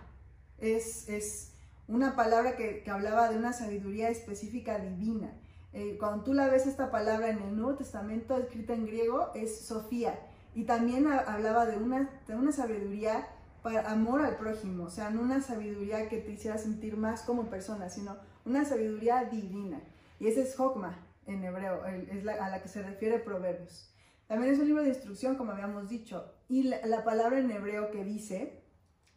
es, 0.57 1.09
es 1.09 1.51
una 1.89 2.15
palabra 2.15 2.55
que, 2.55 2.81
que 2.81 2.91
hablaba 2.91 3.29
de 3.29 3.37
una 3.37 3.51
sabiduría 3.51 4.07
específica 4.07 4.79
divina. 4.79 5.33
Eh, 5.77 5.95
cuando 5.99 6.23
tú 6.23 6.33
la 6.33 6.47
ves 6.47 6.65
esta 6.65 6.89
palabra 6.89 7.29
en 7.29 7.39
el 7.39 7.55
Nuevo 7.55 7.75
Testamento 7.75 8.35
escrita 8.35 8.73
en 8.73 8.87
griego 8.87 9.29
es 9.35 9.59
Sofía 9.59 10.19
y 10.55 10.63
también 10.63 11.05
hablaba 11.05 11.67
de 11.67 11.77
una, 11.77 12.09
de 12.25 12.35
una 12.35 12.51
sabiduría 12.51 13.27
para 13.61 13.91
amor 13.91 14.25
al 14.25 14.37
prójimo, 14.37 14.85
o 14.85 14.89
sea, 14.89 15.11
no 15.11 15.21
una 15.21 15.39
sabiduría 15.39 16.09
que 16.09 16.17
te 16.17 16.31
hiciera 16.31 16.57
sentir 16.57 16.97
más 16.97 17.21
como 17.21 17.51
persona, 17.51 17.91
sino 17.91 18.17
una 18.43 18.65
sabiduría 18.65 19.25
divina. 19.25 19.79
Y 20.19 20.25
ese 20.25 20.41
es 20.41 20.59
Hokma 20.59 20.97
en 21.27 21.43
hebreo, 21.43 21.85
es 21.85 22.23
la, 22.23 22.43
a 22.43 22.49
la 22.49 22.63
que 22.63 22.69
se 22.69 22.81
refiere 22.81 23.19
Proverbios. 23.19 23.93
También 24.27 24.51
es 24.51 24.59
un 24.59 24.65
libro 24.65 24.81
de 24.81 24.89
instrucción, 24.89 25.35
como 25.35 25.51
habíamos 25.51 25.89
dicho, 25.89 26.25
y 26.49 26.63
la, 26.63 26.83
la 26.87 27.03
palabra 27.03 27.37
en 27.37 27.51
hebreo 27.51 27.91
que 27.91 28.03
dice 28.03 28.63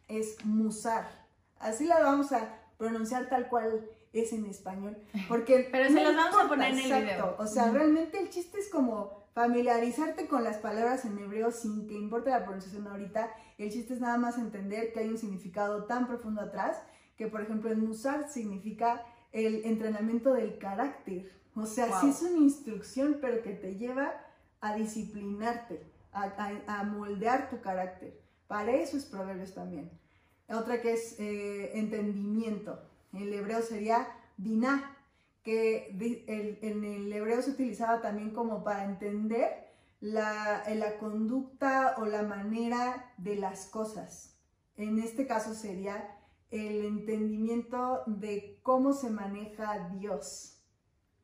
es 0.07 0.45
musar. 0.45 1.09
Así 1.57 1.87
la 1.87 2.03
vamos 2.03 2.31
a 2.31 2.59
pronunciar 2.77 3.29
tal 3.29 3.49
cual 3.49 3.83
es 4.13 4.33
en 4.33 4.45
español. 4.45 4.97
Porque 5.27 5.67
Pero 5.71 5.89
se 5.89 6.03
los 6.03 6.15
vamos 6.15 6.41
a 6.41 6.47
poner 6.47 6.73
en 6.73 6.79
el 6.79 7.03
video. 7.03 7.35
O 7.39 7.47
sea, 7.47 7.71
realmente 7.71 8.19
el 8.19 8.29
chiste 8.29 8.59
es 8.59 8.69
como 8.69 9.21
familiarizarte 9.33 10.27
con 10.27 10.43
las 10.43 10.57
palabras 10.57 11.05
en 11.05 11.17
hebreo 11.17 11.51
sin 11.51 11.87
que 11.87 11.93
importe 11.93 12.29
la 12.29 12.43
pronunciación 12.43 12.87
ahorita. 12.87 13.31
El 13.57 13.71
chiste 13.71 13.93
es 13.93 14.01
nada 14.01 14.17
más 14.17 14.37
entender 14.37 14.91
que 14.91 14.99
hay 14.99 15.07
un 15.07 15.17
significado 15.17 15.85
tan 15.85 16.07
profundo 16.07 16.41
atrás 16.41 16.81
que, 17.15 17.27
por 17.27 17.41
ejemplo, 17.41 17.71
en 17.71 17.85
Musar 17.85 18.29
significa 18.29 19.05
el 19.31 19.63
entrenamiento 19.65 20.33
del 20.33 20.57
carácter. 20.57 21.31
O 21.55 21.65
sea, 21.65 21.99
sí 22.01 22.09
es 22.09 22.21
una 22.21 22.39
instrucción, 22.39 23.19
pero 23.21 23.41
que 23.43 23.53
te 23.53 23.75
lleva 23.75 24.13
a 24.59 24.75
disciplinarte, 24.75 25.83
a, 26.11 26.83
moldear 26.83 27.49
tu 27.49 27.61
carácter. 27.61 28.19
Para 28.47 28.73
eso 28.73 28.97
es 28.97 29.05
Proverbios 29.05 29.53
también. 29.53 29.89
Otra 30.49 30.81
que 30.81 30.93
es 30.93 31.15
eh, 31.19 31.77
entendimiento 31.77 32.90
el 33.13 33.33
hebreo 33.33 33.61
sería 33.61 34.07
binah, 34.37 34.97
que 35.43 35.87
en 36.61 36.83
el 36.83 37.11
hebreo 37.11 37.41
se 37.41 37.51
utilizaba 37.51 38.01
también 38.01 38.31
como 38.31 38.63
para 38.63 38.85
entender 38.85 39.71
la, 39.99 40.63
la 40.75 40.97
conducta 40.97 41.95
o 41.97 42.05
la 42.05 42.23
manera 42.23 43.13
de 43.17 43.35
las 43.35 43.65
cosas. 43.65 44.37
En 44.75 44.99
este 44.99 45.25
caso 45.27 45.53
sería 45.53 46.17
el 46.49 46.85
entendimiento 46.85 48.03
de 48.07 48.59
cómo 48.61 48.93
se 48.93 49.09
maneja 49.09 49.89
Dios. 49.89 50.61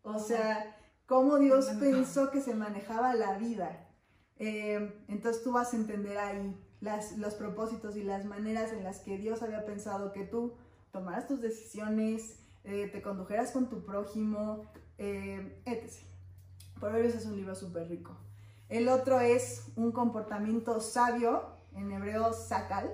O 0.03 0.19
sea, 0.19 0.77
cómo 1.05 1.37
Dios 1.37 1.65
pensó 1.79 2.31
que 2.31 2.41
se 2.41 2.55
manejaba 2.55 3.13
la 3.13 3.37
vida. 3.37 3.87
Eh, 4.37 5.03
entonces 5.07 5.43
tú 5.43 5.51
vas 5.51 5.73
a 5.73 5.77
entender 5.77 6.17
ahí 6.17 6.63
las, 6.79 7.17
los 7.17 7.33
propósitos 7.33 7.97
y 7.97 8.03
las 8.03 8.25
maneras 8.25 8.71
en 8.71 8.83
las 8.83 8.99
que 8.99 9.17
Dios 9.17 9.41
había 9.41 9.65
pensado 9.65 10.13
que 10.13 10.23
tú 10.23 10.53
tomaras 10.97 11.27
tus 11.27 11.41
decisiones, 11.41 12.39
eh, 12.63 12.89
te 12.91 13.03
condujeras 13.03 13.51
con 13.51 13.69
tu 13.69 13.85
prójimo, 13.85 14.65
eh, 14.97 15.61
etc. 15.65 15.93
Proverbios 16.79 17.13
es 17.13 17.25
un 17.27 17.35
libro 17.35 17.53
súper 17.53 17.87
rico. 17.87 18.17
El 18.67 18.89
otro 18.89 19.19
es 19.19 19.67
un 19.75 19.91
comportamiento 19.91 20.79
sabio, 20.79 21.55
en 21.75 21.91
hebreo 21.91 22.33
sakal, 22.33 22.91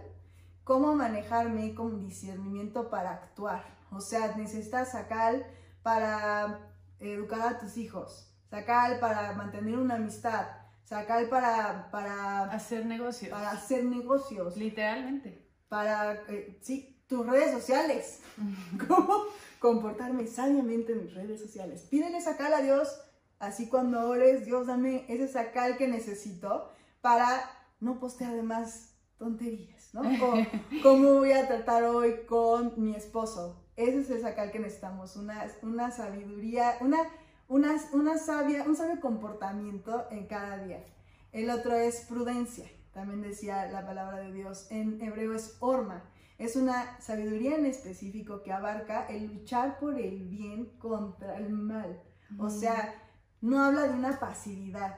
cómo 0.66 0.94
manejarme 0.96 1.74
con 1.76 1.98
discernimiento 2.02 2.90
para 2.90 3.12
actuar. 3.14 3.64
O 3.90 4.02
sea, 4.02 4.36
necesitas 4.36 4.92
sakal 4.92 5.46
para 5.82 6.60
educar 7.00 7.56
a 7.56 7.60
tus 7.60 7.78
hijos, 7.78 8.30
sakal 8.50 9.00
para 9.00 9.32
mantener 9.32 9.78
una 9.78 9.96
amistad, 9.96 10.46
sakal 10.84 11.30
para, 11.30 11.90
para 11.90 12.44
hacer 12.52 12.86
negocios. 12.86 13.32
Para 13.32 13.52
hacer 13.52 13.86
negocios. 13.86 14.58
Literalmente. 14.58 15.48
Para, 15.70 16.16
eh, 16.28 16.60
sí, 16.62 16.93
tus 17.08 17.26
redes 17.26 17.52
sociales. 17.52 18.20
¿Cómo 18.88 19.24
comportarme 19.60 20.28
sabiamente 20.28 20.94
en 20.94 21.04
mis 21.04 21.14
redes 21.14 21.42
sociales? 21.42 21.88
Pídele 21.90 22.22
sacar 22.22 22.54
a 22.54 22.62
Dios, 22.62 23.00
así 23.40 23.68
cuando 23.68 24.10
ores, 24.10 24.46
Dios 24.46 24.68
dame 24.68 25.06
ese 25.08 25.28
sacal 25.28 25.78
que 25.78 25.88
necesito 25.88 26.70
para 27.02 27.50
no 27.80 28.00
postear 28.00 28.34
de 28.34 28.44
más 28.44 28.94
tonterías, 29.18 29.94
¿no? 29.94 30.02
¿Cómo 30.84 31.16
voy 31.16 31.32
a 31.32 31.48
tratar 31.48 31.84
hoy 31.84 32.26
con 32.28 32.74
mi 32.78 32.96
esposo? 32.96 33.64
Ese 33.76 34.00
es 34.00 34.10
el 34.10 34.22
sacal 34.22 34.52
que 34.52 34.60
necesitamos, 34.60 35.16
una, 35.16 35.48
una 35.62 35.92
sabiduría, 35.92 36.78
una, 36.82 37.00
una, 37.48 37.76
una 37.92 38.18
sabia, 38.18 38.64
un 38.64 38.76
sabio 38.76 39.00
comportamiento 39.02 40.06
en 40.12 40.28
cada 40.28 40.64
día. 40.64 40.84
El 41.32 41.50
otro 41.50 41.74
es 41.74 42.02
prudencia, 42.02 42.70
también 42.94 43.22
decía 43.22 43.66
la 43.72 43.86
palabra 43.86 44.20
de 44.20 44.32
Dios. 44.32 44.68
En 44.70 45.02
hebreo 45.02 45.34
es 45.34 45.58
orma, 45.60 46.04
es 46.44 46.56
una 46.56 47.00
sabiduría 47.00 47.56
en 47.56 47.66
específico 47.66 48.44
que 48.44 48.52
abarca 48.52 49.06
el 49.08 49.28
luchar 49.28 49.80
por 49.80 50.00
el 50.00 50.28
bien 50.28 50.78
contra 50.78 51.38
el 51.38 51.50
mal. 51.50 52.02
O 52.38 52.50
sea, 52.50 52.96
no 53.42 53.64
habla 53.64 53.84
de 53.84 53.94
una 53.94 54.20
pasividad, 54.20 54.98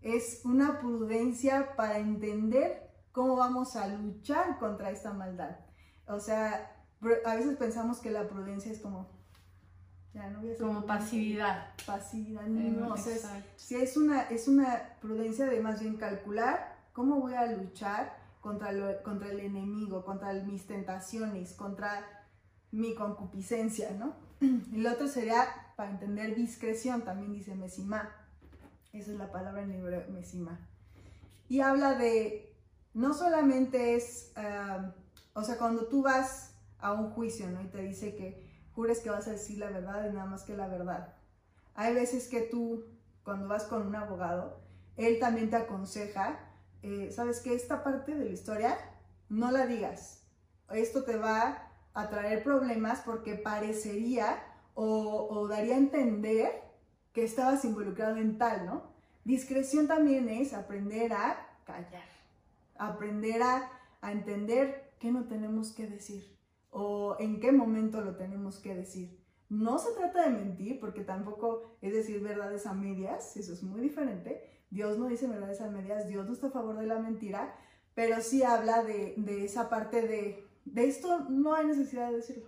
es 0.00 0.42
una 0.44 0.80
prudencia 0.80 1.76
para 1.76 1.98
entender 1.98 2.90
cómo 3.12 3.36
vamos 3.36 3.76
a 3.76 3.86
luchar 3.88 4.58
contra 4.58 4.90
esta 4.90 5.12
maldad. 5.12 5.58
O 6.06 6.18
sea, 6.18 6.72
a 7.24 7.34
veces 7.34 7.56
pensamos 7.56 7.98
que 7.98 8.10
la 8.10 8.28
prudencia 8.28 8.72
es 8.72 8.80
como, 8.80 9.08
ya 10.14 10.28
no 10.30 10.40
voy 10.40 10.52
a 10.52 10.56
como 10.56 10.86
pasividad. 10.86 11.74
Pasividad, 11.86 12.46
no, 12.46 12.94
o 12.94 12.96
sea, 12.96 13.44
si 13.56 13.76
es 13.76 13.96
una, 13.96 14.22
es 14.22 14.48
una 14.48 14.96
prudencia 15.00 15.46
de 15.46 15.60
más 15.60 15.80
bien 15.80 15.96
calcular 15.96 16.78
cómo 16.92 17.20
voy 17.20 17.34
a 17.34 17.46
luchar 17.46 18.19
contra, 18.40 19.02
contra 19.02 19.30
el 19.30 19.40
enemigo, 19.40 20.04
contra 20.04 20.32
mis 20.32 20.66
tentaciones, 20.66 21.52
contra 21.52 22.04
mi 22.72 22.94
concupiscencia, 22.94 23.90
¿no? 23.92 24.14
El 24.74 24.86
otro 24.86 25.08
sería, 25.08 25.46
para 25.76 25.90
entender 25.90 26.34
discreción, 26.34 27.02
también 27.02 27.32
dice 27.32 27.54
mesima. 27.54 28.10
Esa 28.92 29.12
es 29.12 29.18
la 29.18 29.30
palabra 29.30 29.62
en 29.62 29.72
hebreo, 29.72 30.04
mesima. 30.10 30.58
Y 31.48 31.60
habla 31.60 31.94
de, 31.94 32.56
no 32.94 33.14
solamente 33.14 33.94
es, 33.94 34.32
o 35.34 35.42
sea, 35.44 35.58
cuando 35.58 35.86
tú 35.86 36.02
vas 36.02 36.54
a 36.78 36.92
un 36.92 37.10
juicio, 37.10 37.48
¿no? 37.50 37.60
Y 37.60 37.66
te 37.66 37.82
dice 37.82 38.14
que 38.14 38.48
jures 38.74 39.00
que 39.00 39.10
vas 39.10 39.28
a 39.28 39.32
decir 39.32 39.58
la 39.58 39.70
verdad 39.70 40.08
y 40.08 40.14
nada 40.14 40.26
más 40.26 40.44
que 40.44 40.56
la 40.56 40.68
verdad. 40.68 41.14
Hay 41.74 41.94
veces 41.94 42.28
que 42.28 42.42
tú, 42.42 42.84
cuando 43.22 43.48
vas 43.48 43.64
con 43.64 43.86
un 43.86 43.94
abogado, 43.94 44.60
él 44.96 45.18
también 45.18 45.50
te 45.50 45.56
aconseja 45.56 46.49
eh, 46.82 47.10
¿sabes 47.12 47.40
que 47.40 47.54
Esta 47.54 47.82
parte 47.82 48.14
de 48.14 48.24
la 48.24 48.30
historia 48.30 48.76
no 49.28 49.50
la 49.50 49.66
digas. 49.66 50.24
Esto 50.70 51.04
te 51.04 51.16
va 51.16 51.72
a 51.94 52.08
traer 52.08 52.42
problemas 52.42 53.00
porque 53.00 53.34
parecería 53.34 54.42
o, 54.74 55.46
daría 55.48 55.74
a 55.74 55.78
entender 55.78 56.62
que 57.12 57.24
estabas 57.24 57.64
involucrado 57.64 58.16
en 58.16 58.38
tal, 58.38 58.66
¿no? 58.66 58.82
Discreción 59.24 59.86
también 59.86 60.28
es 60.28 60.54
aprender 60.54 61.12
a 61.12 61.58
callar, 61.64 62.08
aprender 62.76 63.42
a, 63.42 63.70
a 64.00 64.12
entender 64.12 64.94
qué 64.98 65.10
no 65.10 65.24
tenemos 65.24 65.72
que 65.72 65.86
decir 65.86 66.38
o 66.70 67.16
en 67.18 67.40
qué 67.40 67.52
momento 67.52 68.00
lo 68.00 68.16
tenemos 68.16 68.58
que 68.58 68.74
decir. 68.74 69.20
No 69.48 69.78
se 69.78 69.92
trata 69.92 70.22
de 70.22 70.30
mentir, 70.30 70.78
porque 70.78 71.02
tampoco 71.02 71.76
es 71.82 71.92
decir 71.92 72.22
verdades 72.22 72.66
a 72.66 72.72
medias, 72.72 73.36
eso 73.36 73.52
es 73.52 73.62
muy 73.62 73.80
diferente. 73.80 74.48
Dios 74.70 74.98
no 74.98 75.08
dice 75.08 75.26
verdades 75.26 75.60
a 75.60 75.70
medias, 75.70 76.06
Dios 76.06 76.26
no 76.26 76.32
está 76.32 76.46
a 76.46 76.52
favor 76.52 76.78
de 76.78 76.86
la 76.86 76.98
mentira, 76.98 77.54
pero 77.94 78.20
sí 78.20 78.42
habla 78.42 78.82
de, 78.82 79.44
esa 79.44 79.68
parte 79.68 80.06
de, 80.06 80.48
de 80.64 80.88
esto 80.88 81.26
no 81.28 81.54
hay 81.54 81.66
necesidad 81.66 82.10
de 82.10 82.16
decirlo, 82.16 82.46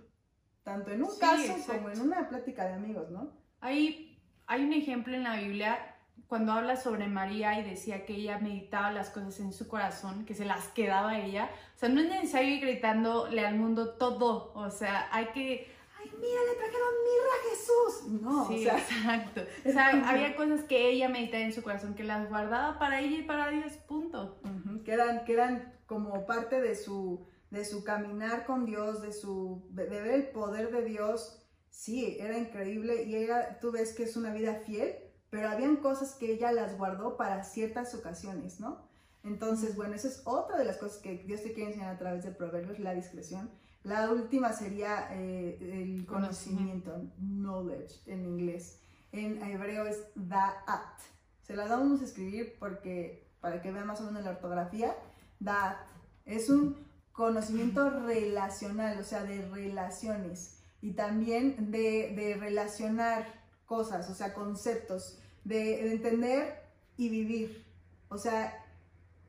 tanto 0.63 0.91
en 0.91 1.03
un 1.03 1.17
caso 1.19 1.53
como 1.67 1.89
en 1.89 2.01
una 2.01 2.29
plática 2.29 2.65
de 2.65 2.73
amigos, 2.73 3.11
¿no? 3.11 3.31
Hay, 3.59 4.19
hay 4.47 4.63
un 4.63 4.73
ejemplo 4.73 5.15
en 5.15 5.23
la 5.23 5.35
Biblia 5.35 5.93
cuando 6.27 6.53
habla 6.53 6.77
sobre 6.77 7.07
María 7.07 7.59
y 7.59 7.69
decía 7.69 8.05
que 8.05 8.15
ella 8.15 8.39
meditaba 8.39 8.91
las 8.91 9.09
cosas 9.09 9.39
en 9.39 9.53
su 9.53 9.67
corazón, 9.67 10.25
que 10.25 10.33
se 10.33 10.45
las 10.45 10.67
quedaba 10.69 11.11
a 11.11 11.19
ella. 11.19 11.49
O 11.75 11.79
sea, 11.79 11.89
no 11.89 12.01
es 12.01 12.09
necesario 12.09 12.55
ir 12.55 12.61
gritándole 12.61 13.45
al 13.45 13.55
mundo 13.55 13.95
todo. 13.95 14.51
O 14.55 14.71
sea, 14.71 15.09
hay 15.11 15.27
que 15.27 15.72
ay, 16.03 16.11
mira, 16.19 16.41
le 16.49 16.55
trajeron 16.55 16.93
mirra 17.03 17.33
a 17.33 17.49
Jesús. 17.49 18.21
No, 18.21 18.47
sí, 18.47 18.67
exacto. 18.67 19.41
O 19.65 19.71
sea, 19.71 20.09
había 20.09 20.35
cosas 20.35 20.63
que 20.63 20.89
ella 20.89 21.09
meditaba 21.09 21.43
en 21.43 21.53
su 21.53 21.63
corazón, 21.63 21.95
que 21.95 22.03
las 22.03 22.29
guardaba 22.29 22.77
para 22.77 22.99
ella 22.99 23.17
y 23.19 23.23
para 23.23 23.49
Dios, 23.49 23.73
punto. 23.87 24.39
que, 24.83 24.91
eran, 24.91 25.25
que 25.25 25.33
eran 25.33 25.73
como 25.85 26.25
parte 26.25 26.61
de 26.61 26.75
su, 26.75 27.25
de 27.49 27.65
su 27.65 27.83
caminar 27.83 28.45
con 28.45 28.65
Dios, 28.65 29.01
de, 29.01 29.13
su, 29.13 29.65
de, 29.69 29.85
ver 29.85 30.07
el 30.07 30.27
poder 30.27 30.71
de 30.71 30.83
Dios. 30.83 31.39
Sí, 31.69 32.17
era 32.19 32.37
increíble 32.37 33.03
y 33.03 33.15
ella, 33.15 33.59
tú 33.59 33.71
ves 33.71 33.93
que 33.93 34.03
es 34.03 34.15
una 34.15 34.31
vida 34.31 34.55
fiel, 34.55 34.95
pero 35.29 35.49
habían 35.49 35.77
cosas 35.77 36.13
que 36.15 36.31
ella 36.31 36.51
las 36.51 36.77
guardó 36.77 37.17
para 37.17 37.43
ciertas 37.43 37.95
ocasiones, 37.95 38.59
¿no? 38.59 38.87
Entonces, 39.23 39.75
bueno, 39.75 39.95
esa 39.95 40.09
es 40.09 40.21
otra 40.25 40.57
de 40.57 40.65
las 40.65 40.77
cosas 40.77 40.97
que 40.97 41.17
Dios 41.19 41.41
te 41.41 41.53
quiere 41.53 41.71
enseñar 41.71 41.95
a 41.95 41.97
través 41.97 42.23
de 42.23 42.31
Proverbios, 42.31 42.79
la 42.79 42.93
discreción. 42.93 43.49
La 43.83 44.11
última 44.11 44.53
sería 44.53 45.07
eh, 45.11 45.57
el 45.59 46.05
conocimiento, 46.05 47.09
knowledge 47.17 48.01
en 48.05 48.25
inglés. 48.25 48.79
En 49.11 49.41
hebreo 49.43 49.85
es 49.85 50.05
da'at. 50.15 50.99
Se 51.41 51.55
las 51.55 51.69
vamos 51.69 52.01
a 52.01 52.05
escribir 52.05 52.55
porque, 52.59 53.27
para 53.41 53.61
que 53.61 53.71
vean 53.71 53.87
más 53.87 53.99
o 54.01 54.05
menos 54.05 54.23
la 54.23 54.31
ortografía. 54.31 54.95
Da'at. 55.39 55.77
Es 56.25 56.49
un 56.49 56.77
conocimiento 57.11 57.89
relacional, 57.89 58.99
o 58.99 59.03
sea, 59.03 59.23
de 59.23 59.45
relaciones. 59.49 60.59
Y 60.81 60.91
también 60.91 61.71
de, 61.71 62.37
relacionar 62.39 63.25
cosas, 63.65 64.09
o 64.09 64.13
sea, 64.13 64.33
conceptos. 64.33 65.19
De, 65.43 65.91
entender 65.91 66.61
y 66.95 67.09
vivir. 67.09 67.65
O 68.07 68.17
sea, 68.17 68.62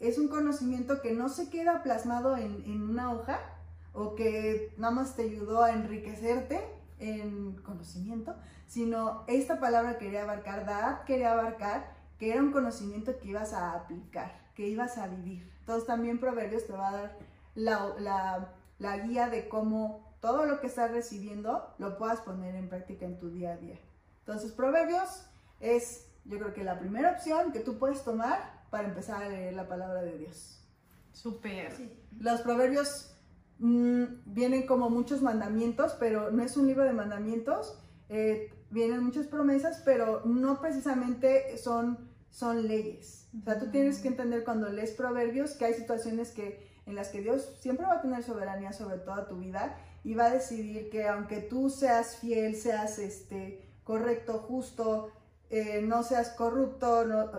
es 0.00 0.18
un 0.18 0.28
conocimiento 0.28 1.00
que 1.00 1.12
no 1.12 1.28
se 1.28 1.48
queda 1.50 1.82
plasmado 1.82 2.36
en, 2.36 2.64
en 2.66 2.82
una 2.82 3.12
hoja, 3.12 3.40
o 3.94 4.14
que 4.14 4.74
nada 4.76 4.92
más 4.92 5.14
te 5.16 5.22
ayudó 5.22 5.62
a 5.62 5.72
enriquecerte 5.72 6.60
en 6.98 7.56
conocimiento, 7.62 8.34
sino 8.66 9.24
esta 9.28 9.60
palabra 9.60 9.98
quería 9.98 10.22
abarcar, 10.22 10.66
Dad 10.66 11.04
quería 11.04 11.32
abarcar 11.32 11.94
que 12.18 12.32
era 12.32 12.40
un 12.40 12.52
conocimiento 12.52 13.18
que 13.18 13.28
ibas 13.28 13.52
a 13.52 13.74
aplicar, 13.74 14.50
que 14.54 14.68
ibas 14.68 14.98
a 14.98 15.06
vivir. 15.06 15.50
Entonces 15.60 15.86
también 15.86 16.18
Proverbios 16.18 16.66
te 16.66 16.72
va 16.72 16.88
a 16.88 16.92
dar 16.92 17.18
la, 17.54 18.48
la 18.78 18.98
guía 18.98 19.28
de 19.28 19.48
cómo 19.48 20.14
todo 20.20 20.44
lo 20.46 20.60
que 20.60 20.66
estás 20.66 20.90
recibiendo 20.90 21.74
lo 21.78 21.96
puedas 21.98 22.20
poner 22.20 22.54
en 22.54 22.68
práctica 22.68 23.06
en 23.06 23.18
tu 23.18 23.30
día 23.30 23.52
a 23.52 23.56
día. 23.56 23.78
Entonces 24.20 24.52
Proverbios 24.52 25.26
es 25.60 26.06
yo 26.24 26.38
creo 26.38 26.54
que 26.54 26.64
la 26.64 26.78
primera 26.78 27.12
opción 27.12 27.52
que 27.52 27.60
tú 27.60 27.78
puedes 27.78 28.02
tomar 28.02 28.63
para 28.74 28.88
empezar 28.88 29.22
a 29.22 29.28
leer 29.28 29.54
la 29.54 29.68
palabra 29.68 30.02
de 30.02 30.18
Dios. 30.18 30.60
Súper. 31.12 31.72
Los 32.18 32.40
proverbios 32.40 33.14
Mm, 33.58 34.04
vienen 34.26 34.66
como 34.66 34.90
muchos 34.90 35.22
mandamientos, 35.22 35.94
pero 35.98 36.30
no 36.30 36.42
es 36.42 36.56
un 36.56 36.66
libro 36.66 36.84
de 36.84 36.92
mandamientos. 36.92 37.78
Eh, 38.08 38.52
vienen 38.70 39.04
muchas 39.04 39.26
promesas, 39.26 39.80
pero 39.84 40.22
no 40.24 40.60
precisamente 40.60 41.56
son, 41.58 42.10
son 42.30 42.66
leyes. 42.66 43.28
O 43.40 43.44
sea, 43.44 43.58
tú 43.58 43.70
tienes 43.70 44.00
que 44.00 44.08
entender 44.08 44.44
cuando 44.44 44.68
lees 44.68 44.90
proverbios 44.92 45.52
que 45.52 45.66
hay 45.66 45.74
situaciones 45.74 46.32
que, 46.32 46.68
en 46.86 46.94
las 46.94 47.08
que 47.08 47.22
Dios 47.22 47.56
siempre 47.60 47.86
va 47.86 47.94
a 47.94 48.02
tener 48.02 48.22
soberanía 48.22 48.72
sobre 48.72 48.98
toda 48.98 49.28
tu 49.28 49.38
vida 49.38 49.78
y 50.02 50.14
va 50.14 50.26
a 50.26 50.30
decidir 50.30 50.90
que 50.90 51.06
aunque 51.08 51.38
tú 51.40 51.70
seas 51.70 52.16
fiel, 52.16 52.56
seas 52.56 52.98
este, 52.98 53.64
correcto, 53.84 54.40
justo, 54.40 55.10
eh, 55.48 55.80
no 55.80 56.02
seas 56.02 56.30
corrupto, 56.30 57.06
no, 57.06 57.30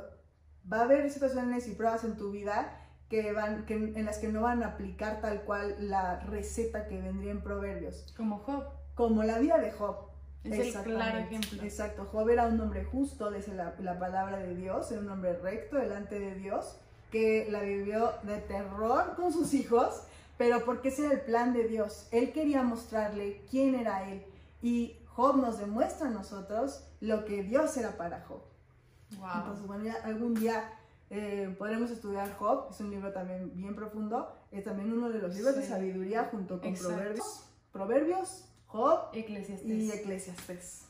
va 0.71 0.79
a 0.79 0.83
haber 0.83 1.09
situaciones 1.09 1.67
y 1.67 1.71
pruebas 1.71 2.03
en 2.03 2.17
tu 2.17 2.31
vida 2.31 2.81
que 3.09 3.31
van, 3.33 3.65
que, 3.65 3.75
en 3.75 4.05
las 4.05 4.17
que 4.17 4.29
no 4.29 4.41
van 4.41 4.63
a 4.63 4.67
aplicar 4.67 5.21
tal 5.21 5.43
cual 5.43 5.75
la 5.79 6.19
receta 6.21 6.87
que 6.87 6.99
vendría 6.99 7.31
en 7.31 7.41
Proverbios. 7.41 8.13
Como 8.17 8.39
Job. 8.39 8.63
Como 8.95 9.23
la 9.23 9.39
vida 9.39 9.57
de 9.57 9.71
Job. 9.71 9.95
Es 10.43 10.75
el 10.75 10.83
claro 10.83 11.19
ejemplo. 11.19 11.63
Exacto. 11.63 12.05
Job 12.11 12.29
era 12.29 12.47
un 12.47 12.59
hombre 12.61 12.83
justo, 12.85 13.31
desde 13.31 13.53
la, 13.53 13.75
la 13.79 13.99
palabra 13.99 14.37
de 14.37 14.55
Dios, 14.55 14.91
era 14.91 15.01
un 15.01 15.09
hombre 15.09 15.33
recto 15.37 15.77
delante 15.77 16.19
de 16.19 16.35
Dios, 16.35 16.77
que 17.11 17.47
la 17.49 17.61
vivió 17.61 18.11
de 18.23 18.37
terror 18.37 19.15
con 19.15 19.33
sus 19.33 19.53
hijos, 19.53 20.03
pero 20.37 20.63
porque 20.63 20.89
ese 20.89 21.05
era 21.05 21.15
el 21.15 21.21
plan 21.21 21.53
de 21.53 21.67
Dios. 21.67 22.07
Él 22.11 22.31
quería 22.31 22.61
mostrarle 22.61 23.41
quién 23.49 23.75
era 23.75 24.09
él. 24.09 24.23
Y 24.61 24.97
Job 25.07 25.37
nos 25.37 25.57
demuestra 25.57 26.07
a 26.07 26.11
nosotros 26.11 26.83
lo 27.01 27.25
que 27.25 27.43
Dios 27.43 27.75
era 27.77 27.97
para 27.97 28.21
Job. 28.21 28.41
Wow. 29.17 29.29
Entonces, 29.35 29.67
bueno, 29.67 29.83
ya 29.85 29.95
algún 30.03 30.33
día 30.33 30.71
eh, 31.09 31.53
podremos 31.57 31.91
estudiar 31.91 32.35
Job, 32.37 32.67
es 32.71 32.79
un 32.79 32.91
libro 32.91 33.11
también 33.13 33.51
bien 33.55 33.75
profundo, 33.75 34.35
es 34.51 34.63
también 34.63 34.91
uno 34.91 35.09
de 35.09 35.19
los 35.19 35.35
libros 35.35 35.55
de 35.55 35.63
sabiduría 35.63 36.25
junto 36.25 36.59
con 36.59 36.73
Proverbios, 36.73 37.45
Proverbios, 37.71 38.45
Job 38.67 39.09
y 39.13 39.19
Eclesiastes. 39.19 40.85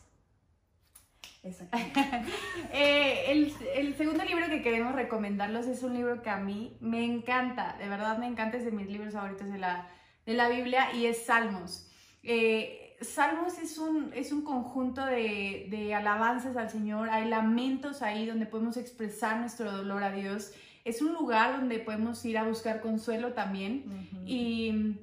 eh, 2.74 3.26
el, 3.28 3.54
el, 3.76 3.96
segundo 3.96 4.24
libro 4.24 4.48
que 4.48 4.64
queremos 4.64 4.96
recomendarlos 4.96 5.68
es 5.68 5.84
un 5.84 5.94
libro 5.94 6.24
que 6.24 6.32
a 6.32 6.38
mí 6.38 6.76
me 6.80 7.06
encanta, 7.06 7.76
de 7.78 7.88
verdad 7.88 8.18
me 8.18 8.26
encanta, 8.26 8.58
es 8.58 8.66
de 8.66 8.72
mis 8.72 8.88
libros 8.88 9.14
favoritos 9.14 9.52
de 9.52 9.60
la, 9.60 9.88
de 10.26 10.34
la 10.34 10.50
Biblia 10.50 10.92
y 10.96 11.06
es 11.06 11.26
Salmos. 11.26 11.88
Eh, 12.24 12.85
Salmos 13.02 13.60
es 13.60 13.78
un, 13.78 14.12
es 14.14 14.32
un 14.32 14.44
conjunto 14.44 15.06
de, 15.06 15.94
alabanzas 15.96 16.56
al 16.56 16.70
Señor, 16.70 17.10
hay 17.10 17.28
lamentos 17.28 18.02
ahí 18.02 18.26
donde 18.26 18.46
podemos 18.46 18.78
expresar 18.78 19.40
nuestro 19.40 19.72
dolor 19.72 20.04
a 20.04 20.12
Dios. 20.12 20.54
Es 20.86 21.02
un 21.02 21.14
lugar 21.14 21.60
donde 21.60 21.80
podemos 21.80 22.24
ir 22.26 22.38
a 22.38 22.44
buscar 22.44 22.82
consuelo 22.82 23.34
también. 23.34 24.10
Y 24.26 24.98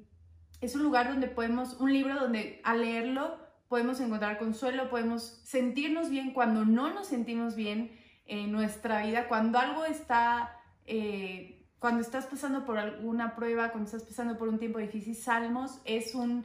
es 0.60 0.74
un 0.74 0.84
lugar 0.84 1.08
donde 1.08 1.26
podemos, 1.26 1.74
un 1.80 1.92
libro 1.92 2.14
donde 2.14 2.60
al 2.64 2.82
leerlo 2.82 3.36
podemos 3.68 4.00
encontrar 4.00 4.38
consuelo, 4.38 4.90
podemos 4.90 5.40
sentirnos 5.44 6.08
bien 6.08 6.32
cuando 6.32 6.64
no 6.64 6.92
nos 6.92 7.08
sentimos 7.08 7.56
bien 7.56 7.90
en 8.26 8.52
nuestra 8.52 9.04
vida, 9.04 9.28
cuando 9.28 9.58
algo 9.58 9.84
está, 9.84 10.56
eh, 10.86 11.66
cuando 11.78 12.00
estás 12.00 12.26
pasando 12.26 12.64
por 12.64 12.78
alguna 12.78 13.34
prueba, 13.34 13.70
cuando 13.70 13.86
estás 13.86 14.04
pasando 14.04 14.38
por 14.38 14.48
un 14.48 14.58
tiempo 14.58 14.78
difícil. 14.78 15.16
Salmos 15.16 15.80
es 15.84 16.14
un 16.14 16.44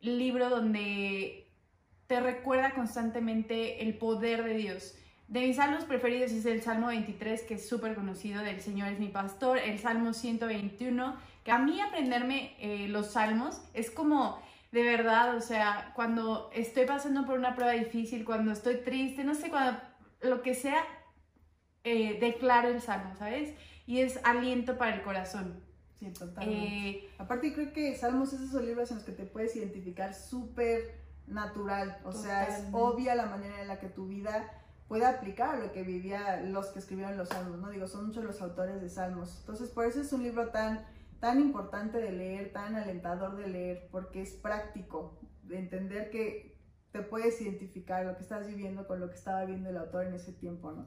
libro 0.00 0.50
donde 0.50 1.48
te 2.06 2.20
recuerda 2.20 2.74
constantemente 2.74 3.82
el 3.82 3.98
poder 3.98 4.44
de 4.44 4.54
Dios. 4.54 4.94
De 5.28 5.40
mis 5.40 5.56
salmos 5.56 5.84
preferidos 5.84 6.32
es 6.32 6.46
el 6.46 6.62
Salmo 6.62 6.86
23, 6.86 7.42
que 7.42 7.54
es 7.54 7.68
súper 7.68 7.94
conocido, 7.94 8.42
del 8.42 8.62
Señor 8.62 8.88
es 8.88 8.98
mi 8.98 9.08
pastor, 9.08 9.58
el 9.58 9.78
Salmo 9.78 10.14
121, 10.14 11.16
que 11.44 11.50
a 11.50 11.58
mí 11.58 11.80
aprenderme 11.80 12.56
eh, 12.58 12.88
los 12.88 13.12
salmos 13.12 13.60
es 13.74 13.90
como 13.90 14.40
de 14.72 14.82
verdad, 14.82 15.34
o 15.36 15.40
sea, 15.40 15.92
cuando 15.94 16.50
estoy 16.54 16.84
pasando 16.84 17.24
por 17.24 17.38
una 17.38 17.54
prueba 17.54 17.72
difícil, 17.72 18.24
cuando 18.24 18.52
estoy 18.52 18.76
triste, 18.76 19.24
no 19.24 19.34
sé, 19.34 19.48
cuando 19.50 19.80
lo 20.20 20.42
que 20.42 20.54
sea, 20.54 20.84
eh, 21.84 22.18
declaro 22.20 22.68
el 22.68 22.80
salmo, 22.80 23.14
¿sabes? 23.16 23.54
Y 23.86 24.00
es 24.00 24.20
aliento 24.24 24.76
para 24.76 24.94
el 24.94 25.02
corazón. 25.02 25.62
Sí, 25.98 26.10
totalmente. 26.12 26.88
Eh, 26.88 27.10
Aparte 27.18 27.52
creo 27.52 27.72
que 27.72 27.96
Salmos 27.96 28.32
es 28.32 28.40
esos 28.40 28.64
libros 28.64 28.90
en 28.90 28.98
los 28.98 29.04
que 29.04 29.12
te 29.12 29.24
puedes 29.24 29.56
identificar 29.56 30.14
súper 30.14 30.94
natural, 31.26 31.98
o 32.04 32.12
sea, 32.12 32.44
es 32.44 32.64
obvia 32.72 33.14
la 33.14 33.26
manera 33.26 33.60
en 33.60 33.68
la 33.68 33.78
que 33.78 33.88
tu 33.88 34.06
vida 34.06 34.50
puede 34.88 35.04
aplicar 35.04 35.58
lo 35.58 35.72
que 35.72 35.82
vivían 35.82 36.52
los 36.52 36.68
que 36.68 36.78
escribieron 36.78 37.18
los 37.18 37.28
salmos, 37.28 37.58
¿no? 37.58 37.68
Digo, 37.68 37.86
son 37.86 38.06
muchos 38.06 38.24
los 38.24 38.40
autores 38.40 38.80
de 38.80 38.88
salmos. 38.88 39.36
Entonces, 39.40 39.68
por 39.68 39.84
eso 39.84 40.00
es 40.00 40.12
un 40.12 40.22
libro 40.22 40.48
tan, 40.48 40.86
tan 41.20 41.40
importante 41.40 41.98
de 41.98 42.12
leer, 42.12 42.52
tan 42.52 42.74
alentador 42.74 43.36
de 43.36 43.48
leer, 43.48 43.88
porque 43.90 44.22
es 44.22 44.32
práctico, 44.32 45.18
de 45.42 45.58
entender 45.58 46.10
que 46.10 46.56
te 46.90 47.02
puedes 47.02 47.40
identificar 47.42 48.06
lo 48.06 48.16
que 48.16 48.22
estás 48.22 48.46
viviendo 48.46 48.86
con 48.86 48.98
lo 48.98 49.10
que 49.10 49.16
estaba 49.16 49.44
viendo 49.44 49.68
el 49.68 49.76
autor 49.76 50.06
en 50.06 50.14
ese 50.14 50.32
tiempo, 50.32 50.72
¿no? 50.72 50.86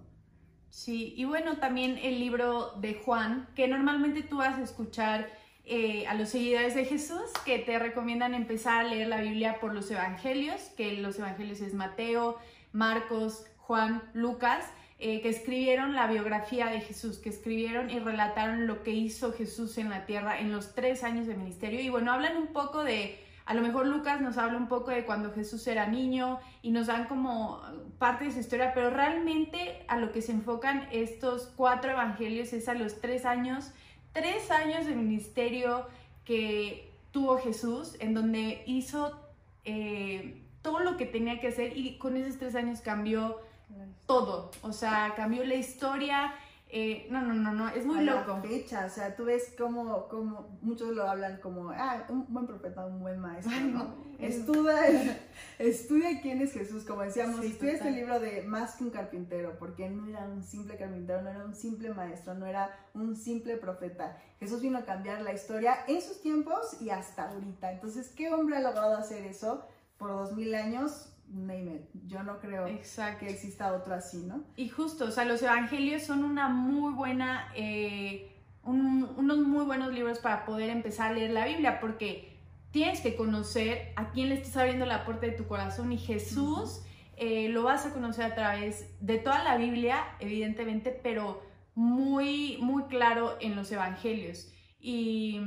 Sí, 0.72 1.14
y 1.18 1.26
bueno, 1.26 1.58
también 1.58 2.00
el 2.02 2.20
libro 2.20 2.72
de 2.78 2.94
Juan, 2.94 3.46
que 3.56 3.68
normalmente 3.68 4.24
tú 4.24 4.38
vas 4.38 4.58
a 4.58 4.64
escuchar 4.64 5.30
eh, 5.66 6.08
a 6.08 6.14
los 6.14 6.30
seguidores 6.30 6.76
de 6.76 6.86
Jesús, 6.86 7.30
que 7.46 7.60
te 7.60 7.78
recomiendan 7.78 8.34
empezar 8.34 8.86
a 8.86 8.88
leer 8.88 9.10
la 9.10 9.20
Biblia 9.20 9.60
por 9.60 9.74
los 9.74 9.92
evangelios, 9.92 10.62
que 10.78 10.94
los 10.94 11.20
evangelios 11.20 11.60
es 11.60 11.74
Mateo, 11.74 12.40
Marcos, 12.72 13.46
Juan, 13.58 14.02
Lucas, 14.14 14.64
eh, 14.98 15.20
que 15.20 15.28
escribieron 15.28 15.94
la 15.94 16.08
biografía 16.08 16.68
de 16.68 16.80
Jesús, 16.80 17.18
que 17.18 17.30
escribieron 17.30 17.90
y 17.90 18.00
relataron 18.00 18.66
lo 18.66 18.82
que 18.82 18.92
hizo 18.92 19.34
Jesús 19.34 19.78
en 19.78 19.90
la 19.90 20.06
tierra 20.06 20.40
en 20.40 20.54
los 20.54 20.74
tres 20.74 21.04
años 21.04 21.28
de 21.28 21.36
ministerio. 21.36 21.82
Y 21.82 21.90
bueno, 21.90 22.14
hablan 22.14 22.38
un 22.38 22.48
poco 22.48 22.86
de 22.86 23.20
a 23.46 23.54
lo 23.54 23.62
mejor 23.62 23.88
Lucas 23.88 24.22
nos 24.22 24.38
habla 24.38 24.58
un 24.58 24.68
poco 24.68 24.92
de 24.92 25.06
cuando 25.06 25.32
Jesús 25.34 25.66
era 25.68 25.88
niño 25.88 26.40
y 26.62 26.72
nos 26.72 26.88
dan 26.88 27.06
como 27.06 27.62
parte 27.98 28.26
de 28.26 28.32
su 28.32 28.40
historia, 28.40 28.74
pero 28.74 28.90
realmente 28.90 29.84
a 29.88 29.98
lo 29.98 30.12
que 30.12 30.22
se 30.22 30.32
enfocan 30.32 30.88
estos 30.92 31.52
cuatro 31.56 31.92
evangelios 31.92 32.54
es 32.54 32.70
a 32.70 32.74
los 32.74 33.02
tres 33.02 33.26
años, 33.26 33.72
tres 34.14 34.52
años 34.52 34.86
de 34.86 34.96
ministerio 34.96 35.88
que 36.26 36.94
tuvo 37.12 37.38
Jesús, 37.38 37.96
en 38.00 38.14
donde 38.14 38.64
hizo 38.68 39.20
eh, 39.66 40.42
todo 40.62 40.80
lo 40.80 40.98
que 40.98 41.06
tenía 41.06 41.40
que 41.40 41.48
hacer 41.48 41.78
y 41.78 41.98
con 41.98 42.18
esos 42.18 42.38
tres 42.38 42.56
años 42.56 42.82
cambió 42.82 43.40
todo, 44.06 44.52
o 44.62 44.74
sea, 44.74 45.14
cambió 45.16 45.44
la 45.46 45.56
historia 45.56 46.34
eh, 46.74 47.08
no, 47.10 47.22
no, 47.22 47.34
no, 47.34 47.52
no, 47.52 47.68
es 47.68 47.86
muy 47.86 48.06
loco. 48.06 48.40
La 48.42 48.42
fecha, 48.42 48.86
o 48.86 48.90
sea, 48.90 49.14
tú 49.14 49.26
ves 49.26 49.54
como, 49.58 50.08
como 50.08 50.58
muchos 50.62 50.96
lo 50.96 51.04
hablan 51.04 51.42
como, 51.42 51.70
ah, 51.72 52.06
un 52.08 52.26
buen 52.30 52.48
profeta, 52.48 52.86
un 52.86 53.02
buen 53.02 53.20
maestro, 53.20 53.60
¿no? 53.60 53.94
Estudia, 54.20 55.20
estudia 55.60 56.22
quién 56.22 56.42
es 56.42 56.54
Jesús, 56.54 56.86
como 56.86 57.02
decíamos, 57.02 57.44
estudia 57.44 57.74
este 57.74 57.92
libro 57.92 58.22
de 58.22 58.44
Más 58.44 58.76
que 58.78 58.86
un 58.86 58.90
carpintero, 58.90 59.58
porque 59.60 59.90
no 59.90 60.08
era 60.08 60.26
un 60.26 60.44
simple 60.44 60.78
carpintero, 60.78 61.22
no 61.22 61.30
era 61.30 61.44
un 61.44 61.56
simple 61.56 61.94
maestro, 61.94 62.36
no 62.36 62.46
era 62.46 62.70
un 62.94 63.18
simple 63.18 63.58
profeta. 63.58 64.18
Jesús 64.40 64.62
vino 64.62 64.78
a 64.78 64.86
cambiar 64.86 65.22
la 65.24 65.34
historia 65.34 65.76
en 65.90 66.02
sus 66.02 66.22
tiempos 66.22 66.82
y 66.82 66.90
hasta 66.90 67.32
ahorita. 67.32 67.74
Entonces, 67.74 68.14
¿qué 68.16 68.32
hombre 68.32 68.56
ha 68.56 68.62
logrado 68.62 68.96
hacer 68.96 69.26
eso 69.26 69.66
por 69.98 70.12
dos 70.12 70.32
mil 70.38 70.56
años? 70.56 71.12
Name 71.28 71.82
Yo 72.08 72.24
no 72.24 72.40
creo 72.40 72.66
que 72.66 73.28
exista 73.30 73.74
otro 73.74 73.96
así, 73.96 74.24
¿no? 74.24 74.44
Y 74.56 74.70
justo, 74.70 75.06
o 75.06 75.12
sea, 75.12 75.26
los 75.26 75.42
evangelios 75.42 76.04
son 76.04 76.24
una 76.24 76.50
muy 76.50 76.94
buena, 76.94 77.52
eh, 77.56 78.32
unos 78.64 79.38
muy 79.40 79.66
buenos 79.66 79.94
libros 79.94 80.20
para 80.20 80.46
poder 80.46 80.70
empezar 80.70 81.12
a 81.12 81.14
leer 81.14 81.32
la 81.32 81.46
Biblia, 81.46 81.80
porque 81.80 82.40
tienes 82.72 83.02
que 83.02 83.16
conocer 83.16 83.94
a 83.96 84.12
quién 84.12 84.30
le 84.30 84.36
estás 84.36 84.58
abriendo 84.58 84.86
la 84.86 85.06
puerta 85.06 85.26
de 85.26 85.34
tu 85.34 85.48
corazón 85.48 85.92
y 85.92 85.98
Jesús 85.98 86.82
eh, 87.18 87.50
lo 87.50 87.64
vas 87.64 87.86
a 87.86 87.94
conocer 87.94 88.26
a 88.26 88.36
través 88.36 88.90
de 89.00 89.18
toda 89.18 89.44
la 89.44 89.58
Biblia, 89.58 90.04
evidentemente, 90.20 90.90
pero 91.04 91.44
muy, 91.76 92.58
muy 92.62 92.84
claro 92.84 93.38
en 93.40 93.56
los 93.56 93.72
evangelios. 93.72 94.52
Y 94.80 95.40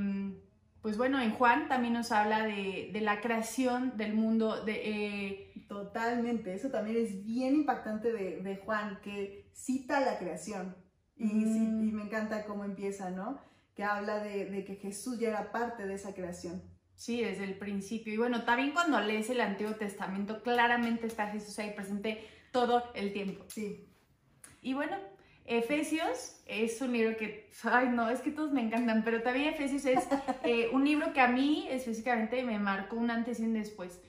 pues 0.82 0.96
bueno, 0.96 1.20
en 1.20 1.32
Juan 1.32 1.66
también 1.68 1.94
nos 1.94 2.12
habla 2.12 2.44
de, 2.44 2.90
la 3.00 3.20
creación 3.20 3.96
del 3.96 4.14
mundo, 4.14 4.64
de... 4.64 4.72
Eh, 4.84 5.43
Totalmente, 5.68 6.54
eso 6.54 6.70
también 6.70 7.04
es 7.04 7.24
bien 7.24 7.54
impactante 7.54 8.12
de, 8.12 8.56
Juan, 8.64 9.00
que 9.02 9.48
cita 9.52 10.00
la 10.00 10.18
creación. 10.18 10.76
Y, 11.16 11.26
y, 11.26 11.92
me 11.92 12.04
encanta 12.04 12.44
cómo 12.44 12.64
empieza, 12.64 13.10
¿no? 13.10 13.40
Que 13.74 13.84
habla 13.84 14.22
de, 14.22 14.64
que 14.64 14.76
Jesús 14.76 15.18
ya 15.18 15.28
era 15.28 15.52
parte 15.52 15.86
de 15.86 15.94
esa 15.94 16.14
creación. 16.14 16.62
Sí, 16.94 17.22
desde 17.22 17.44
el 17.44 17.56
principio. 17.56 18.12
Y 18.12 18.16
bueno, 18.16 18.44
también 18.44 18.72
cuando 18.72 19.00
lees 19.00 19.30
el 19.30 19.40
Antiguo 19.40 19.74
Testamento, 19.74 20.42
claramente 20.42 21.06
está 21.06 21.28
Jesús 21.28 21.58
ahí 21.58 21.72
presente 21.74 22.24
todo 22.52 22.84
el 22.94 23.12
tiempo. 23.12 23.44
Sí. 23.48 23.88
Y 24.60 24.74
bueno, 24.74 24.96
Efesios 25.44 26.40
es 26.46 26.80
un 26.80 26.92
libro 26.92 27.16
que, 27.16 27.50
ay 27.64 27.88
no, 27.88 28.08
es 28.08 28.20
que 28.20 28.30
todos 28.30 28.52
me 28.52 28.62
encantan, 28.62 29.04
pero 29.04 29.22
también 29.22 29.52
Efesios 29.52 29.84
es 29.84 30.08
eh, 30.44 30.70
un 30.72 30.84
libro 30.84 31.12
que 31.12 31.20
a 31.20 31.28
mí 31.28 31.66
específicamente 31.70 32.42
me 32.44 32.58
marcó 32.58 32.96
un 32.96 33.10
antes 33.10 33.40
y 33.40 33.44
un 33.44 33.54
después, 33.54 34.00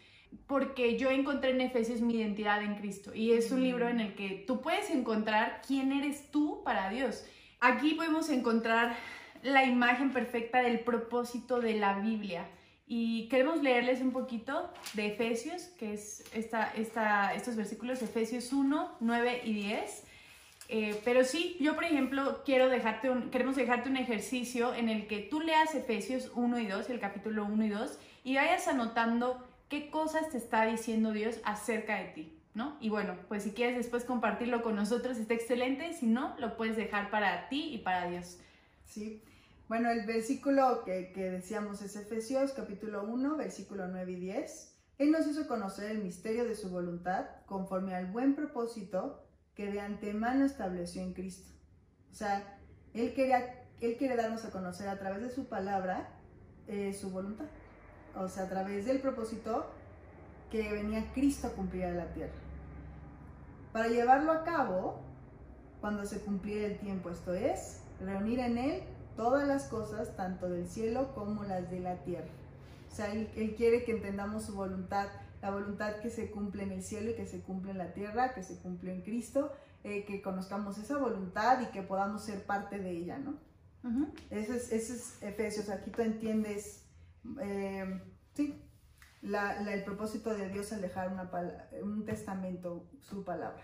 porque 0.48 0.98
yo 0.98 1.10
encontré 1.10 1.52
en 1.52 1.62
Efesios 1.62 2.02
mi 2.02 2.16
identidad 2.16 2.62
en 2.64 2.76
Cristo 2.76 3.14
y 3.14 3.32
es 3.32 3.52
un 3.52 3.62
libro 3.62 3.88
en 3.88 4.00
el 4.00 4.16
que 4.16 4.44
tú 4.48 4.62
puedes 4.62 4.90
encontrar 4.90 5.62
quién 5.66 5.92
eres 5.92 6.32
tú 6.32 6.62
para 6.64 6.90
Dios. 6.90 7.26
Aquí 7.60 7.94
podemos 7.94 8.30
encontrar 8.30 8.96
la 9.44 9.64
imagen 9.64 10.12
perfecta 10.12 10.62
del 10.62 10.80
propósito 10.80 11.60
de 11.60 11.76
la 11.76 12.00
Biblia. 12.00 12.48
Y 12.88 13.28
queremos 13.30 13.64
leerles 13.64 14.02
un 14.02 14.12
poquito 14.12 14.72
de 14.94 15.08
Efesios, 15.08 15.64
que 15.80 15.94
es 15.94 16.24
esta, 16.34 16.72
esta, 16.76 17.34
estos 17.34 17.56
versículos, 17.56 18.02
Efesios 18.02 18.54
1, 18.54 18.98
9 19.00 19.42
y 19.44 19.54
10. 19.54 20.04
Eh, 20.68 21.02
pero 21.04 21.24
sí, 21.24 21.58
yo 21.60 21.76
por 21.76 21.84
ejemplo 21.84 22.42
quiero 22.44 22.70
dejarte 22.70 23.10
un, 23.10 23.30
queremos 23.30 23.56
dejarte 23.56 23.88
un 23.88 23.98
ejercicio 23.98 24.74
en 24.74 24.90
el 24.90 25.06
que 25.08 25.20
tú 25.20 25.40
leas 25.40 25.76
Efesios 25.76 26.32
1 26.36 26.60
y 26.60 26.66
2, 26.66 26.90
el 26.90 27.00
capítulo 27.00 27.46
1 27.46 27.66
y 27.66 27.70
2, 27.70 28.00
y 28.24 28.36
vayas 28.36 28.68
anotando 28.68 29.48
qué 29.70 29.90
cosas 29.90 30.30
te 30.30 30.38
está 30.38 30.66
diciendo 30.66 31.12
Dios 31.12 31.40
acerca 31.44 31.98
de 31.98 32.06
ti, 32.06 32.40
¿no? 32.54 32.78
Y 32.80 32.90
bueno, 32.90 33.16
pues 33.28 33.44
si 33.44 33.52
quieres 33.52 33.76
después 33.76 34.04
compartirlo 34.04 34.62
con 34.62 34.76
nosotros 34.76 35.18
está 35.18 35.34
excelente, 35.34 35.94
si 35.94 36.08
no, 36.08 36.36
lo 36.40 36.58
puedes 36.58 36.76
dejar 36.76 37.10
para 37.10 37.50
ti 37.50 37.74
y 37.74 37.80
para 37.80 38.08
Dios. 38.10 38.40
Sí, 38.86 39.24
bueno, 39.68 39.90
el 39.90 40.06
versículo 40.06 40.84
que, 40.84 41.12
que 41.12 41.32
decíamos 41.32 41.82
es 41.82 41.96
Efesios 41.96 42.52
capítulo 42.52 43.04
1, 43.04 43.36
versículo 43.36 43.88
9 43.88 44.12
y 44.12 44.16
10. 44.16 44.76
Él 45.00 45.12
nos 45.12 45.28
hizo 45.28 45.48
conocer 45.48 45.92
el 45.92 46.04
misterio 46.04 46.46
de 46.46 46.56
su 46.56 46.70
voluntad 46.70 47.26
conforme 47.46 47.96
al 47.96 48.06
buen 48.06 48.36
propósito 48.36 49.26
que 49.56 49.72
de 49.72 49.82
antemano 49.82 50.46
estableció 50.46 51.02
en 51.02 51.14
Cristo. 51.14 51.52
O 52.12 52.14
sea, 52.14 52.60
Él, 52.94 53.14
quería, 53.14 53.66
él 53.82 53.98
quiere 53.98 54.16
darnos 54.16 54.46
a 54.46 54.52
conocer 54.52 54.88
a 54.88 55.00
través 55.00 55.22
de 55.22 55.30
su 55.30 55.48
palabra 55.48 56.10
eh, 56.68 56.94
su 56.94 57.10
voluntad. 57.10 57.46
O 58.18 58.28
sea, 58.28 58.44
a 58.44 58.50
través 58.50 58.86
del 58.86 59.00
propósito 59.00 59.66
que 60.50 60.72
venía 60.72 61.12
Cristo 61.14 61.48
a 61.48 61.52
cumplir 61.52 61.86
a 61.86 61.92
la 61.92 62.14
tierra. 62.14 62.34
Para 63.72 63.88
llevarlo 63.88 64.32
a 64.32 64.44
cabo, 64.44 65.00
cuando 65.82 66.06
se 66.06 66.22
cumpliera 66.22 66.68
el 66.68 66.80
tiempo, 66.80 67.10
esto 67.10 67.34
es, 67.34 67.82
reunir 68.00 68.40
en 68.40 68.58
Él 68.58 68.84
todas 69.18 69.48
las 69.48 69.66
cosas, 69.66 70.16
tanto 70.16 70.50
del 70.50 70.68
cielo 70.68 71.14
como 71.14 71.44
las 71.44 71.70
de 71.70 71.80
la 71.80 71.96
tierra. 72.04 72.28
O 72.92 72.96
sea, 72.96 73.12
él, 73.12 73.30
él 73.36 73.56
quiere 73.56 73.84
que 73.84 73.92
entendamos 73.92 74.46
su 74.46 74.56
voluntad 74.56 75.10
la 75.46 75.52
voluntad 75.52 75.98
que 75.98 76.10
se 76.10 76.32
cumple 76.32 76.64
en 76.64 76.72
el 76.72 76.82
cielo 76.82 77.12
y 77.12 77.14
que 77.14 77.28
se 77.28 77.42
cumple 77.42 77.70
en 77.70 77.78
la 77.78 77.94
tierra, 77.94 78.34
que 78.34 78.42
se 78.42 78.58
cumple 78.58 78.92
en 78.92 79.02
Cristo, 79.02 79.52
eh, 79.84 80.04
que 80.06 80.20
conozcamos 80.24 80.80
esa 80.80 80.98
voluntad 80.98 81.62
y 81.62 81.68
que 81.68 81.84
podamos 81.84 82.24
ser 82.24 82.44
parte 82.46 82.80
de 82.80 82.90
ella, 82.90 83.20
¿no? 83.20 83.36
Ese 84.32 84.56
es, 84.56 85.22
Efesios, 85.22 85.70
aquí 85.70 85.92
tú 85.92 86.02
entiendes, 86.02 86.85
eh, 87.42 88.02
sí, 88.34 88.62
el 89.22 89.84
propósito 89.84 90.36
de 90.36 90.50
Dios 90.50 90.72
al 90.74 90.82
dejar 90.82 91.12
una, 91.12 91.30
un 91.82 92.06
testamento, 92.06 92.88
su 93.02 93.24
palabra. 93.24 93.64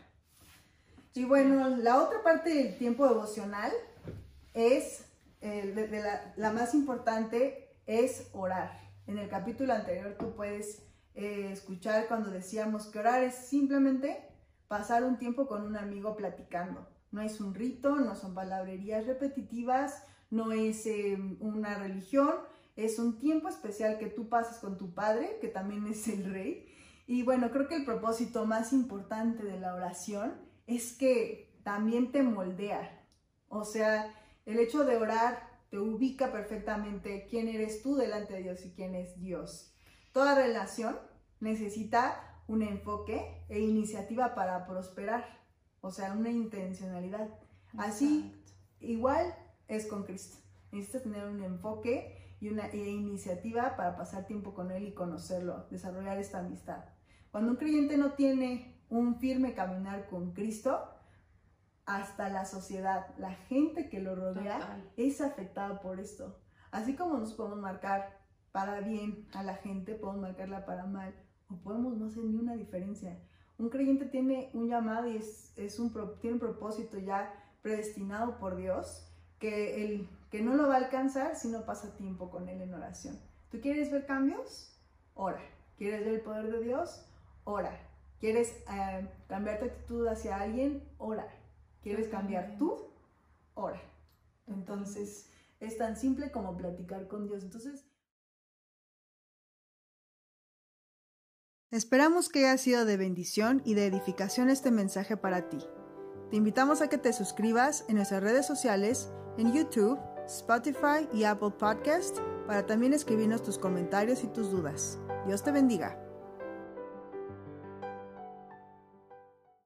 Y 1.14 1.26
bueno, 1.26 1.76
la 1.78 2.02
otra 2.02 2.24
parte 2.24 2.54
del 2.54 2.78
tiempo 2.78 3.08
devocional 3.08 3.72
es, 4.54 5.06
eh, 5.42 5.90
la, 5.92 6.34
la 6.36 6.52
más 6.52 6.74
importante, 6.74 7.76
es 7.86 8.30
orar. 8.34 8.80
En 9.08 9.18
el 9.18 9.28
capítulo 9.28 9.74
anterior 9.74 10.16
tú 10.18 10.34
puedes 10.36 10.84
eh, 11.14 11.50
escuchar 11.52 12.08
cuando 12.08 12.30
decíamos 12.30 12.88
que 12.88 13.00
orar 13.00 13.24
es 13.24 13.36
simplemente 13.36 14.24
pasar 14.68 15.04
un 15.04 15.18
tiempo 15.18 15.48
con 15.48 15.64
un 15.64 15.76
amigo 15.76 16.16
platicando. 16.16 16.88
No 17.12 17.22
es 17.22 17.42
un 17.42 17.54
rito, 17.54 17.98
no 17.98 18.16
son 18.16 18.34
palabrerías 18.34 19.06
repetitivas, 19.06 20.04
no 20.30 20.54
es 20.54 20.88
una 21.42 21.76
religión, 21.76 22.36
es 22.76 23.00
un 23.00 23.20
tiempo 23.20 23.48
especial 23.48 23.98
que 23.98 24.08
tú 24.08 24.30
pasas 24.30 24.60
con 24.60 24.78
tu 24.78 24.94
padre, 24.94 25.38
que 25.42 25.48
también 25.48 25.88
es 25.88 26.08
el 26.08 26.32
rey. 26.32 26.68
Y 27.08 27.24
bueno, 27.24 27.52
creo 27.52 27.68
que 27.68 27.76
el 27.76 27.86
propósito 27.86 28.46
más 28.46 28.74
importante 28.74 29.44
de 29.44 29.60
la 29.60 29.76
oración 29.76 30.34
es 30.68 30.94
que 30.94 31.60
también 31.64 32.12
te 32.12 32.24
moldea. 32.24 33.06
O 33.48 33.66
sea, 33.66 34.14
el 34.46 34.60
hecho 34.60 34.86
de 34.86 34.98
orar 34.98 35.50
te 35.70 35.78
ubica 35.78 36.32
perfectamente 36.32 37.28
quién 37.30 37.48
eres 37.48 37.82
tú 37.82 37.96
delante 37.96 38.34
de 38.34 38.44
Dios 38.44 38.66
y 38.66 38.72
quién 38.72 38.96
es 38.96 39.20
Dios. 39.20 39.74
Toda 40.12 40.36
relación 40.36 40.98
necesita 41.40 42.44
un 42.48 42.62
enfoque 42.62 43.46
e 43.50 43.60
iniciativa 43.60 44.36
para 44.36 44.66
prosperar, 44.66 45.26
o 45.80 45.92
sea, 45.92 46.14
una 46.14 46.30
intencionalidad. 46.30 47.30
Así, 47.78 48.34
igual 48.80 49.34
es 49.68 49.88
con 49.88 50.04
Cristo. 50.04 50.38
Necesitas 50.72 51.04
tener 51.04 51.26
un 51.26 51.44
enfoque 51.44 52.21
y 52.42 52.50
una 52.50 52.66
e 52.66 52.90
iniciativa 52.90 53.78
para 53.78 53.96
pasar 53.96 54.26
tiempo 54.26 54.54
con 54.54 54.72
Él 54.72 54.88
y 54.88 54.94
conocerlo, 54.94 55.68
desarrollar 55.70 56.18
esta 56.18 56.40
amistad. 56.40 56.84
Cuando 57.30 57.52
un 57.52 57.58
creyente 57.58 57.98
no 57.98 58.14
tiene 58.14 58.84
un 58.90 59.20
firme 59.20 59.54
caminar 59.54 60.10
con 60.10 60.34
Cristo, 60.34 60.90
hasta 61.86 62.30
la 62.30 62.46
sociedad, 62.46 63.16
la 63.18 63.32
gente 63.32 63.90
que 63.90 64.02
lo 64.02 64.16
rodea, 64.16 64.84
es 64.98 65.22
afectada 65.22 65.82
por 65.82 66.00
esto. 66.00 66.40
Así 66.72 66.96
como 66.96 67.18
nos 67.18 67.34
podemos 67.34 67.60
marcar 67.60 68.20
para 68.52 68.82
bien 68.82 69.28
a 69.34 69.44
la 69.44 69.56
gente, 69.56 69.96
podemos 69.96 70.22
marcarla 70.22 70.66
para 70.66 70.86
mal 70.86 71.14
o 71.48 71.58
podemos 71.58 71.98
no 71.98 72.08
hacer 72.08 72.24
ni 72.24 72.38
una 72.38 72.56
diferencia. 72.56 73.20
Un 73.58 73.70
creyente 73.70 74.06
tiene 74.06 74.50
un 74.54 74.68
llamado 74.68 75.08
y 75.08 75.18
es, 75.18 75.54
es 75.58 75.80
un, 75.80 75.94
tiene 76.20 76.36
un 76.36 76.40
propósito 76.40 76.98
ya 76.98 77.32
predestinado 77.62 78.40
por 78.40 78.56
Dios 78.56 79.08
que, 79.38 79.86
el, 79.86 80.10
que 80.32 80.42
no 80.42 80.56
lo 80.56 80.68
va 80.68 80.76
a 80.76 80.78
alcanzar 80.78 81.36
si 81.36 81.50
no 81.50 81.66
pasa 81.66 81.96
tiempo 81.96 82.32
con 82.32 82.48
Él 82.50 82.62
en 82.62 82.74
oración. 82.74 83.20
¿Tú 83.52 83.60
quieres 83.60 83.92
ver 83.92 84.06
cambios? 84.06 84.74
Ora. 85.14 85.42
¿Quieres 85.78 86.06
ver 86.06 86.16
el 86.16 86.22
poder 86.22 86.52
de 86.52 86.64
Dios? 86.64 87.06
Ora. 87.44 87.78
¿Quieres 88.20 88.56
eh, 88.72 89.08
cambiar 89.28 89.60
tu 89.60 89.66
actitud 89.66 90.08
hacia 90.08 90.40
alguien? 90.40 90.88
Ora. 90.98 91.28
¿Quieres 91.84 92.08
cambiar 92.08 92.58
tú? 92.58 92.78
Ora. 93.56 93.82
Entonces, 94.48 95.30
es 95.60 95.78
tan 95.78 95.98
simple 95.98 96.32
como 96.32 96.56
platicar 96.56 97.08
con 97.08 97.28
Dios. 97.28 97.44
Entonces, 97.44 97.86
Esperamos 101.72 102.28
que 102.28 102.40
haya 102.40 102.58
sido 102.58 102.84
de 102.84 102.98
bendición 102.98 103.62
y 103.64 103.76
de 103.76 103.86
edificación 103.86 104.50
este 104.50 104.72
mensaje 104.72 105.16
para 105.16 105.48
ti. 105.48 105.60
Te 106.30 106.36
invitamos 106.36 106.82
a 106.82 106.90
que 106.90 106.98
te 106.98 107.14
suscribas 107.14 107.86
en 107.88 107.96
nuestras 107.96 108.22
redes 108.22 108.46
sociales, 108.46 109.10
en 109.38 109.54
YouTube, 109.54 109.98
Spotify 110.32 111.10
y 111.14 111.26
Apple 111.26 111.52
Podcast, 111.52 112.18
para 112.48 112.66
también 112.66 112.94
escribirnos 112.94 113.44
tus 113.44 113.58
comentarios 113.58 114.24
y 114.24 114.28
tus 114.28 114.50
dudas. 114.50 114.98
Dios 115.28 115.44
te 115.44 115.52
bendiga. 115.52 116.01